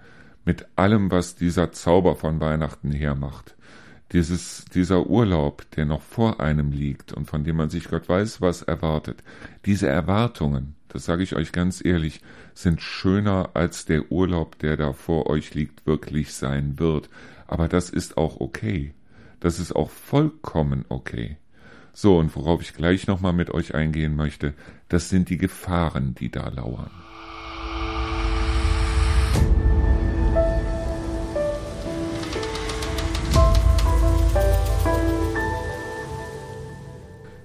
mit 0.45 0.67
allem, 0.75 1.11
was 1.11 1.35
dieser 1.35 1.71
Zauber 1.71 2.15
von 2.15 2.39
Weihnachten 2.39 2.91
hermacht, 2.91 3.55
dieses, 4.11 4.65
dieser 4.65 5.07
Urlaub, 5.07 5.69
der 5.71 5.85
noch 5.85 6.01
vor 6.01 6.39
einem 6.39 6.71
liegt 6.71 7.13
und 7.13 7.25
von 7.25 7.43
dem 7.43 7.57
man 7.57 7.69
sich 7.69 7.87
Gott 7.87 8.09
weiß, 8.09 8.41
was 8.41 8.61
erwartet, 8.61 9.23
diese 9.65 9.87
Erwartungen, 9.87 10.75
das 10.89 11.05
sage 11.05 11.23
ich 11.23 11.35
euch 11.35 11.53
ganz 11.53 11.83
ehrlich, 11.83 12.21
sind 12.53 12.81
schöner 12.81 13.51
als 13.53 13.85
der 13.85 14.11
Urlaub, 14.11 14.59
der 14.59 14.75
da 14.75 14.91
vor 14.91 15.27
euch 15.27 15.53
liegt, 15.53 15.85
wirklich 15.85 16.33
sein 16.33 16.79
wird. 16.79 17.09
Aber 17.47 17.69
das 17.69 17.89
ist 17.89 18.17
auch 18.17 18.41
okay. 18.41 18.93
Das 19.39 19.59
ist 19.59 19.73
auch 19.73 19.89
vollkommen 19.89 20.85
okay. 20.89 21.37
So, 21.93 22.17
und 22.17 22.35
worauf 22.35 22.61
ich 22.61 22.73
gleich 22.73 23.07
nochmal 23.07 23.33
mit 23.33 23.49
euch 23.51 23.73
eingehen 23.73 24.15
möchte, 24.15 24.53
das 24.89 25.09
sind 25.09 25.29
die 25.29 25.37
Gefahren, 25.37 26.15
die 26.15 26.29
da 26.29 26.49
lauern. 26.49 26.91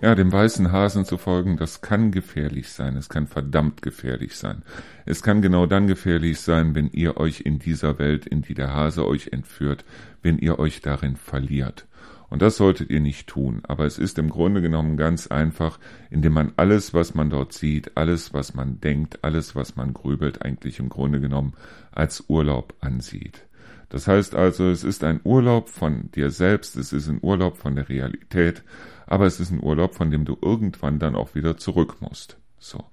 Ja, 0.03 0.15
dem 0.15 0.31
weißen 0.31 0.73
Hasen 0.73 1.07
zu 1.07 1.17
folgen, 1.17 1.57
das 1.57 1.81
kann 1.81 2.11
gefährlich 2.11 2.69
sein. 2.69 2.97
Es 2.97 3.09
kann 3.09 3.27
verdammt 3.27 3.81
gefährlich 3.81 4.37
sein. 4.37 4.63
Es 5.07 5.23
kann 5.23 5.41
genau 5.41 5.65
dann 5.65 5.87
gefährlich 5.87 6.41
sein, 6.41 6.75
wenn 6.75 6.89
ihr 6.89 7.17
euch 7.17 7.41
in 7.41 7.59
dieser 7.59 7.99
Welt, 7.99 8.27
in 8.27 8.43
die 8.43 8.53
der 8.53 8.75
Hase 8.75 9.07
euch 9.07 9.29
entführt, 9.33 9.87
wenn 10.23 10.39
ihr 10.39 10.59
euch 10.59 10.83
darin 10.83 11.17
verliert. 11.17 11.87
Und 12.29 12.43
das 12.43 12.57
solltet 12.57 12.91
ihr 12.91 13.01
nicht 13.01 13.27
tun. 13.29 13.63
Aber 13.63 13.87
es 13.87 13.99
ist 13.99 14.19
im 14.19 14.29
Grunde 14.29 14.61
genommen 14.61 14.99
ganz 14.99 15.29
einfach, 15.29 15.79
indem 16.11 16.35
man 16.35 16.53
alles, 16.57 16.93
was 16.93 17.15
man 17.15 17.31
dort 17.31 17.55
sieht, 17.55 17.97
alles, 17.97 18.35
was 18.35 18.53
man 18.53 18.81
denkt, 18.81 19.25
alles, 19.25 19.55
was 19.55 19.77
man 19.77 19.95
grübelt, 19.95 20.43
eigentlich 20.43 20.79
im 20.79 20.91
Grunde 20.91 21.21
genommen 21.21 21.55
als 21.91 22.25
Urlaub 22.29 22.75
ansieht. 22.81 23.47
Das 23.89 24.09
heißt 24.09 24.35
also, 24.35 24.69
es 24.69 24.85
ist 24.85 25.05
ein 25.05 25.21
Urlaub 25.23 25.69
von 25.69 26.11
dir 26.13 26.31
selbst, 26.31 26.77
es 26.77 26.93
ist 26.93 27.09
ein 27.09 27.21
Urlaub 27.23 27.57
von 27.57 27.77
der 27.77 27.89
Realität, 27.89 28.63
aber 29.07 29.27
es 29.27 29.39
ist 29.39 29.53
ein 29.53 29.63
Urlaub, 29.63 29.95
von 29.95 30.11
dem 30.11 30.25
du 30.25 30.37
irgendwann 30.41 30.99
dann 30.99 31.15
auch 31.15 31.35
wieder 31.35 31.57
zurück 31.57 31.97
musst. 32.01 32.39
So. 32.59 32.85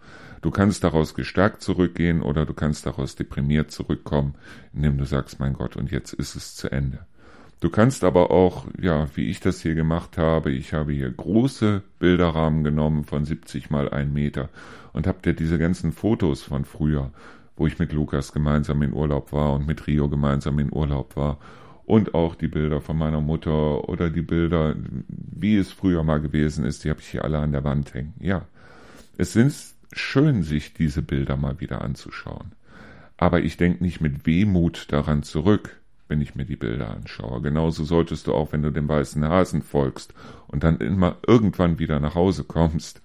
Du 0.42 0.52
kannst 0.52 0.84
daraus 0.84 1.16
gestärkt 1.16 1.62
zurückgehen 1.62 2.22
oder 2.22 2.46
du 2.46 2.54
kannst 2.54 2.86
daraus 2.86 3.16
deprimiert 3.16 3.72
zurückkommen, 3.72 4.36
indem 4.74 4.98
du 4.98 5.06
sagst, 5.06 5.40
mein 5.40 5.54
Gott, 5.54 5.78
und 5.78 5.90
jetzt 5.90 6.14
ist 6.14 6.36
es 6.36 6.56
zu 6.56 6.70
Ende. 6.70 7.00
Du 7.62 7.70
kannst 7.70 8.04
aber 8.04 8.30
auch, 8.30 8.66
ja, 8.78 9.08
wie 9.16 9.30
ich 9.30 9.40
das 9.40 9.62
hier 9.62 9.74
gemacht 9.74 10.18
habe, 10.18 10.52
ich 10.52 10.74
habe 10.74 10.92
hier 10.92 11.10
große 11.10 11.82
Bilderrahmen 11.98 12.66
genommen 12.66 13.06
von 13.06 13.24
70 13.24 13.70
mal 13.70 13.90
1 13.90 14.14
Meter 14.14 14.50
und 14.92 15.08
habe 15.08 15.22
dir 15.22 15.34
diese 15.34 15.58
ganzen 15.58 15.94
Fotos 15.94 16.44
von 16.44 16.66
früher, 16.66 17.12
wo 17.56 17.68
ich 17.68 17.80
mit 17.80 17.94
Lukas 17.94 18.34
gemeinsam 18.34 18.82
in 18.82 18.94
Urlaub 18.94 19.32
war 19.32 19.54
und 19.54 19.68
mit 19.68 19.86
Rio 19.88 20.10
gemeinsam 20.10 20.60
in 20.60 20.74
Urlaub 20.74 21.16
war 21.16 21.38
und 21.86 22.14
auch 22.14 22.36
die 22.36 22.48
Bilder 22.48 22.82
von 22.82 22.98
meiner 22.98 23.22
Mutter 23.22 23.88
oder 23.90 24.10
die 24.10 24.22
Bilder, 24.22 24.76
wie 25.08 25.58
es 25.58 25.72
früher 25.72 26.04
mal 26.04 26.22
gewesen 26.22 26.66
ist, 26.66 26.84
die 26.84 26.90
habe 26.90 27.02
ich 27.02 27.08
hier 27.08 27.24
alle 27.24 27.40
an 27.40 27.52
der 27.52 27.64
Wand 27.64 27.94
hängen. 27.94 28.14
Ja, 28.20 28.46
es 29.18 29.36
ist 29.36 29.76
schön, 29.92 30.44
sich 30.44 30.74
diese 30.74 31.02
Bilder 31.02 31.38
mal 31.38 31.60
wieder 31.60 31.82
anzuschauen. 31.82 32.54
Aber 33.18 33.42
ich 33.42 33.58
denke 33.58 33.84
nicht 33.84 34.02
mit 34.02 34.26
Wehmut 34.26 34.92
daran 34.92 35.24
zurück, 35.24 35.80
wenn 36.08 36.22
ich 36.22 36.36
mir 36.36 36.46
die 36.46 36.56
Bilder 36.56 36.90
anschaue. 36.90 37.42
Genauso 37.42 37.84
solltest 37.84 38.28
du 38.28 38.34
auch, 38.34 38.52
wenn 38.54 38.64
du 38.64 38.72
dem 38.72 38.88
weißen 38.88 39.24
Hasen 39.24 39.62
folgst 39.62 40.14
und 40.48 40.64
dann 40.64 40.78
immer 40.78 41.18
irgendwann 41.26 41.80
wieder 41.80 42.00
nach 42.00 42.16
Hause 42.16 42.44
kommst, 42.44 43.02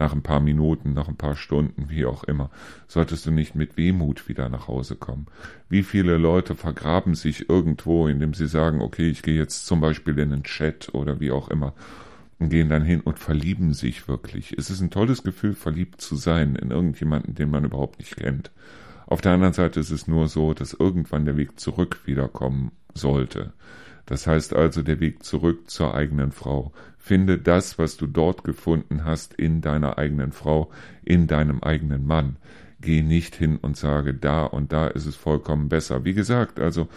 nach 0.00 0.14
ein 0.14 0.22
paar 0.22 0.40
Minuten, 0.40 0.94
nach 0.94 1.08
ein 1.08 1.16
paar 1.16 1.36
Stunden, 1.36 1.90
wie 1.90 2.06
auch 2.06 2.24
immer, 2.24 2.50
solltest 2.88 3.26
du 3.26 3.30
nicht 3.30 3.54
mit 3.54 3.76
Wehmut 3.76 4.28
wieder 4.28 4.48
nach 4.48 4.66
Hause 4.66 4.96
kommen. 4.96 5.26
Wie 5.68 5.82
viele 5.82 6.16
Leute 6.16 6.56
vergraben 6.56 7.14
sich 7.14 7.48
irgendwo, 7.48 8.08
indem 8.08 8.34
sie 8.34 8.48
sagen, 8.48 8.80
okay, 8.80 9.10
ich 9.10 9.22
gehe 9.22 9.36
jetzt 9.36 9.66
zum 9.66 9.80
Beispiel 9.80 10.18
in 10.18 10.30
den 10.30 10.42
Chat 10.42 10.92
oder 10.94 11.20
wie 11.20 11.30
auch 11.30 11.48
immer 11.48 11.74
und 12.38 12.48
gehen 12.48 12.70
dann 12.70 12.82
hin 12.82 13.02
und 13.02 13.18
verlieben 13.18 13.74
sich 13.74 14.08
wirklich. 14.08 14.54
Es 14.56 14.70
ist 14.70 14.80
ein 14.80 14.90
tolles 14.90 15.22
Gefühl, 15.22 15.52
verliebt 15.52 16.00
zu 16.00 16.16
sein 16.16 16.56
in 16.56 16.70
irgendjemanden, 16.70 17.34
den 17.34 17.50
man 17.50 17.64
überhaupt 17.64 17.98
nicht 17.98 18.16
kennt. 18.16 18.50
Auf 19.06 19.20
der 19.20 19.32
anderen 19.32 19.52
Seite 19.52 19.80
ist 19.80 19.90
es 19.90 20.08
nur 20.08 20.28
so, 20.28 20.54
dass 20.54 20.72
irgendwann 20.72 21.26
der 21.26 21.36
Weg 21.36 21.60
zurück 21.60 22.00
wiederkommen 22.06 22.72
sollte. 22.94 23.52
Das 24.10 24.26
heißt 24.26 24.56
also 24.56 24.82
der 24.82 24.98
Weg 24.98 25.22
zurück 25.22 25.70
zur 25.70 25.94
eigenen 25.94 26.32
Frau. 26.32 26.72
Finde 26.98 27.38
das, 27.38 27.78
was 27.78 27.96
du 27.96 28.08
dort 28.08 28.42
gefunden 28.42 29.04
hast, 29.04 29.34
in 29.34 29.60
deiner 29.60 29.98
eigenen 29.98 30.32
Frau, 30.32 30.68
in 31.04 31.28
deinem 31.28 31.62
eigenen 31.62 32.04
Mann. 32.04 32.34
Geh 32.80 33.02
nicht 33.02 33.36
hin 33.36 33.56
und 33.56 33.76
sage, 33.76 34.12
da 34.12 34.44
und 34.46 34.72
da 34.72 34.88
ist 34.88 35.06
es 35.06 35.14
vollkommen 35.14 35.68
besser. 35.68 36.04
Wie 36.04 36.12
gesagt, 36.12 36.58
also 36.58 36.88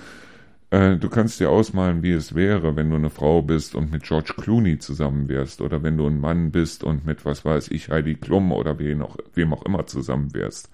äh, 0.72 0.96
du 0.96 1.08
kannst 1.08 1.40
dir 1.40 1.52
ausmalen, 1.52 2.02
wie 2.02 2.14
es 2.14 2.34
wäre, 2.34 2.76
wenn 2.76 2.90
du 2.90 2.96
eine 2.96 3.12
Frau 3.12 3.44
bist 3.44 3.76
und 3.76 3.92
mit 3.92 4.02
George 4.02 4.34
Clooney 4.36 4.80
zusammen 4.80 5.30
wärst 5.30 5.62
oder 5.62 5.84
wenn 5.84 5.98
du 5.98 6.08
ein 6.08 6.20
Mann 6.20 6.50
bist 6.50 6.84
und 6.84 7.06
mit, 7.06 7.26
was 7.26 7.46
weiß 7.46 7.68
ich, 7.68 7.90
Heidi 7.90 8.16
Klum 8.16 8.52
oder 8.52 8.80
wem 8.80 9.04
auch, 9.04 9.18
wem 9.36 9.54
auch 9.54 9.66
immer 9.66 9.86
zusammen 9.86 10.34
wärst. 10.34 10.72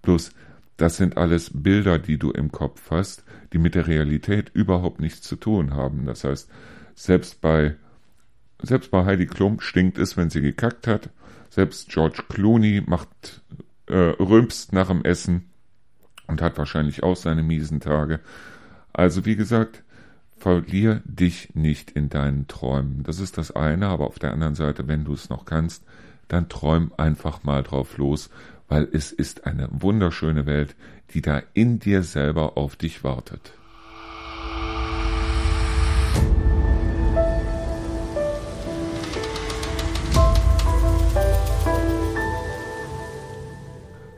Bloß, 0.00 0.30
das 0.78 0.96
sind 0.96 1.18
alles 1.18 1.50
Bilder, 1.52 1.98
die 1.98 2.16
du 2.16 2.30
im 2.30 2.50
Kopf 2.50 2.90
hast, 2.90 3.23
die 3.54 3.58
mit 3.58 3.76
der 3.76 3.86
Realität 3.86 4.50
überhaupt 4.52 5.00
nichts 5.00 5.22
zu 5.22 5.36
tun 5.36 5.74
haben. 5.74 6.06
Das 6.06 6.24
heißt, 6.24 6.50
selbst 6.94 7.40
bei, 7.40 7.76
selbst 8.60 8.90
bei 8.90 9.04
Heidi 9.04 9.26
Klum 9.26 9.60
stinkt 9.60 9.96
es, 9.96 10.16
wenn 10.16 10.28
sie 10.28 10.40
gekackt 10.40 10.88
hat. 10.88 11.08
Selbst 11.50 11.88
George 11.88 12.24
Clooney 12.28 12.82
macht, 12.84 13.42
äh, 13.86 13.94
rülpst 13.94 14.72
nach 14.72 14.88
dem 14.88 15.04
Essen 15.04 15.50
und 16.26 16.42
hat 16.42 16.58
wahrscheinlich 16.58 17.04
auch 17.04 17.16
seine 17.16 17.44
miesen 17.44 17.78
Tage. 17.78 18.18
Also 18.92 19.24
wie 19.24 19.36
gesagt, 19.36 19.84
verlier 20.36 21.00
dich 21.04 21.54
nicht 21.54 21.92
in 21.92 22.08
deinen 22.08 22.48
Träumen. 22.48 23.04
Das 23.04 23.20
ist 23.20 23.38
das 23.38 23.52
eine, 23.52 23.86
aber 23.86 24.08
auf 24.08 24.18
der 24.18 24.32
anderen 24.32 24.56
Seite, 24.56 24.88
wenn 24.88 25.04
du 25.04 25.12
es 25.12 25.30
noch 25.30 25.44
kannst, 25.44 25.84
dann 26.26 26.48
träum 26.48 26.92
einfach 26.96 27.44
mal 27.44 27.62
drauf 27.62 27.98
los, 27.98 28.30
weil 28.74 28.88
es 28.90 29.12
ist 29.12 29.46
eine 29.46 29.68
wunderschöne 29.70 30.46
Welt, 30.46 30.74
die 31.10 31.22
da 31.22 31.40
in 31.52 31.78
dir 31.78 32.02
selber 32.02 32.56
auf 32.56 32.74
dich 32.74 33.04
wartet. 33.04 33.52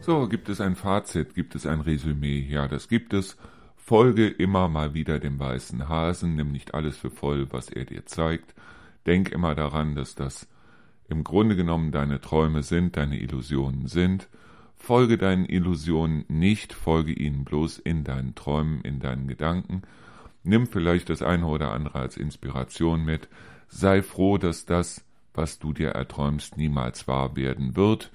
So, 0.00 0.26
gibt 0.26 0.48
es 0.48 0.62
ein 0.62 0.74
Fazit, 0.74 1.34
gibt 1.34 1.54
es 1.54 1.66
ein 1.66 1.82
Resümee? 1.82 2.40
Ja, 2.48 2.66
das 2.66 2.88
gibt 2.88 3.12
es. 3.12 3.36
Folge 3.76 4.26
immer 4.26 4.68
mal 4.68 4.94
wieder 4.94 5.18
dem 5.18 5.38
weißen 5.38 5.86
Hasen, 5.86 6.34
nimm 6.34 6.50
nicht 6.50 6.72
alles 6.72 6.96
für 6.96 7.10
voll, 7.10 7.52
was 7.52 7.68
er 7.68 7.84
dir 7.84 8.06
zeigt. 8.06 8.54
Denk 9.04 9.28
immer 9.32 9.54
daran, 9.54 9.94
dass 9.94 10.14
das 10.14 10.48
im 11.10 11.24
Grunde 11.24 11.56
genommen 11.56 11.92
deine 11.92 12.22
Träume 12.22 12.62
sind, 12.62 12.96
deine 12.96 13.20
Illusionen 13.20 13.86
sind. 13.86 14.28
Folge 14.76 15.18
deinen 15.18 15.46
Illusionen 15.46 16.24
nicht, 16.28 16.72
folge 16.72 17.12
ihnen 17.12 17.44
bloß 17.44 17.78
in 17.78 18.04
deinen 18.04 18.34
Träumen, 18.34 18.82
in 18.82 19.00
deinen 19.00 19.26
Gedanken. 19.26 19.82
Nimm 20.44 20.66
vielleicht 20.66 21.10
das 21.10 21.22
eine 21.22 21.46
oder 21.46 21.72
andere 21.72 21.98
als 21.98 22.16
Inspiration 22.16 23.04
mit. 23.04 23.28
Sei 23.68 24.02
froh, 24.02 24.38
dass 24.38 24.64
das, 24.64 25.04
was 25.34 25.58
du 25.58 25.72
dir 25.72 25.88
erträumst, 25.88 26.56
niemals 26.56 27.08
wahr 27.08 27.34
werden 27.34 27.74
wird. 27.74 28.12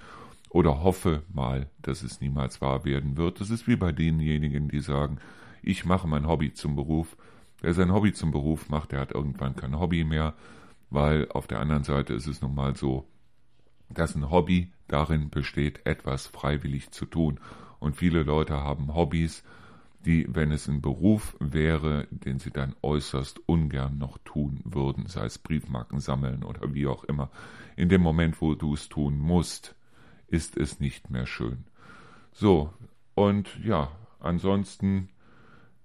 Oder 0.49 0.81
hoffe 0.83 1.23
mal, 1.33 1.67
dass 1.81 2.03
es 2.03 2.21
niemals 2.21 2.61
wahr 2.61 2.85
werden 2.85 3.17
wird. 3.17 3.41
Das 3.41 3.49
ist 3.49 3.67
wie 3.67 3.75
bei 3.75 3.91
denjenigen, 3.91 4.69
die 4.69 4.79
sagen, 4.79 5.17
ich 5.61 5.85
mache 5.85 6.07
mein 6.07 6.27
Hobby 6.27 6.53
zum 6.53 6.75
Beruf. 6.75 7.17
Wer 7.61 7.73
sein 7.73 7.93
Hobby 7.93 8.13
zum 8.13 8.31
Beruf 8.31 8.69
macht, 8.69 8.91
der 8.91 8.99
hat 8.99 9.11
irgendwann 9.11 9.55
kein 9.55 9.79
Hobby 9.79 10.03
mehr, 10.03 10.33
weil 10.89 11.29
auf 11.29 11.47
der 11.47 11.59
anderen 11.59 11.83
Seite 11.83 12.13
ist 12.13 12.27
es 12.27 12.41
nun 12.41 12.55
mal 12.55 12.75
so, 12.75 13.07
dass 13.93 14.15
ein 14.15 14.29
Hobby 14.29 14.71
darin 14.87 15.29
besteht, 15.29 15.85
etwas 15.85 16.27
freiwillig 16.27 16.91
zu 16.91 17.05
tun. 17.05 17.39
Und 17.79 17.95
viele 17.95 18.23
Leute 18.23 18.55
haben 18.55 18.93
Hobbys, 18.93 19.43
die, 20.05 20.27
wenn 20.29 20.51
es 20.51 20.67
ein 20.67 20.81
Beruf 20.81 21.35
wäre, 21.39 22.07
den 22.09 22.39
sie 22.39 22.51
dann 22.51 22.75
äußerst 22.81 23.47
ungern 23.47 23.97
noch 23.97 24.17
tun 24.19 24.61
würden, 24.63 25.07
sei 25.07 25.25
es 25.25 25.37
Briefmarken 25.37 25.99
sammeln 25.99 26.43
oder 26.43 26.73
wie 26.73 26.87
auch 26.87 27.03
immer. 27.03 27.29
In 27.75 27.89
dem 27.89 28.01
Moment, 28.01 28.41
wo 28.41 28.55
du 28.55 28.73
es 28.73 28.89
tun 28.89 29.17
musst, 29.19 29.75
ist 30.27 30.57
es 30.57 30.79
nicht 30.79 31.09
mehr 31.09 31.25
schön. 31.25 31.65
So, 32.31 32.73
und 33.15 33.59
ja, 33.63 33.91
ansonsten 34.19 35.09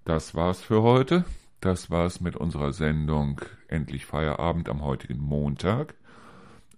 das 0.07 0.37
war's 0.37 0.61
für 0.61 0.83
heute. 0.83 1.25
Das 1.61 1.91
war's 1.91 2.21
mit 2.21 2.37
unserer 2.37 2.73
Sendung 2.73 3.41
Endlich 3.67 4.07
Feierabend 4.07 4.69
am 4.69 4.83
heutigen 4.83 5.19
Montag. 5.19 5.95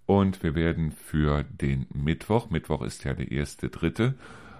Und 0.09 0.41
wir 0.41 0.55
werden 0.55 0.91
für 0.91 1.43
den 1.43 1.85
Mittwoch, 1.93 2.49
Mittwoch 2.49 2.81
ist 2.81 3.03
ja 3.03 3.13
der 3.13 3.31
erste 3.31 3.69
dritte, 3.69 4.15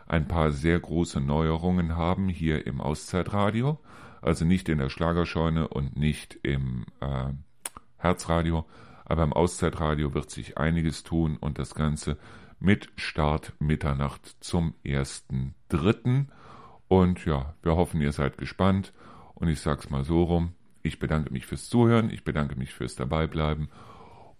ein 0.07 0.27
paar 0.27 0.51
sehr 0.51 0.79
große 0.79 1.19
Neuerungen 1.19 1.97
haben 1.97 2.29
hier 2.29 2.67
im 2.67 2.79
Auszeitradio. 2.79 3.79
Also 4.21 4.45
nicht 4.45 4.69
in 4.69 4.77
der 4.77 4.91
Schlagerscheune 4.91 5.67
und 5.67 5.97
nicht 5.97 6.37
im 6.43 6.85
äh, 7.01 7.33
Herzradio. 7.97 8.67
Aber 9.05 9.23
im 9.23 9.33
Auszeitradio 9.33 10.13
wird 10.13 10.29
sich 10.29 10.59
einiges 10.59 11.01
tun 11.01 11.35
und 11.39 11.57
das 11.57 11.73
Ganze 11.73 12.19
mit 12.59 12.91
Start 12.95 13.53
Mitternacht 13.57 14.35
zum 14.41 14.75
ersten 14.83 15.55
dritten. 15.67 16.29
Und 16.87 17.25
ja, 17.25 17.55
wir 17.63 17.75
hoffen, 17.75 18.01
ihr 18.01 18.11
seid 18.11 18.37
gespannt. 18.37 18.93
Und 19.33 19.47
ich 19.47 19.61
sag's 19.61 19.89
mal 19.89 20.03
so 20.03 20.21
rum. 20.21 20.53
Ich 20.83 20.99
bedanke 20.99 21.33
mich 21.33 21.47
fürs 21.47 21.69
Zuhören, 21.69 22.11
ich 22.11 22.23
bedanke 22.23 22.55
mich 22.55 22.71
fürs 22.71 22.93
Dabeibleiben 22.95 23.69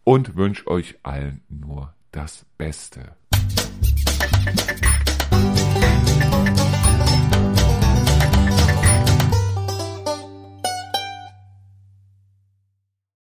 und 0.03 0.35
wünsche 0.35 0.67
euch 0.67 0.95
allen 1.03 1.41
nur 1.49 1.93
das 2.11 2.45
Beste. 2.57 3.15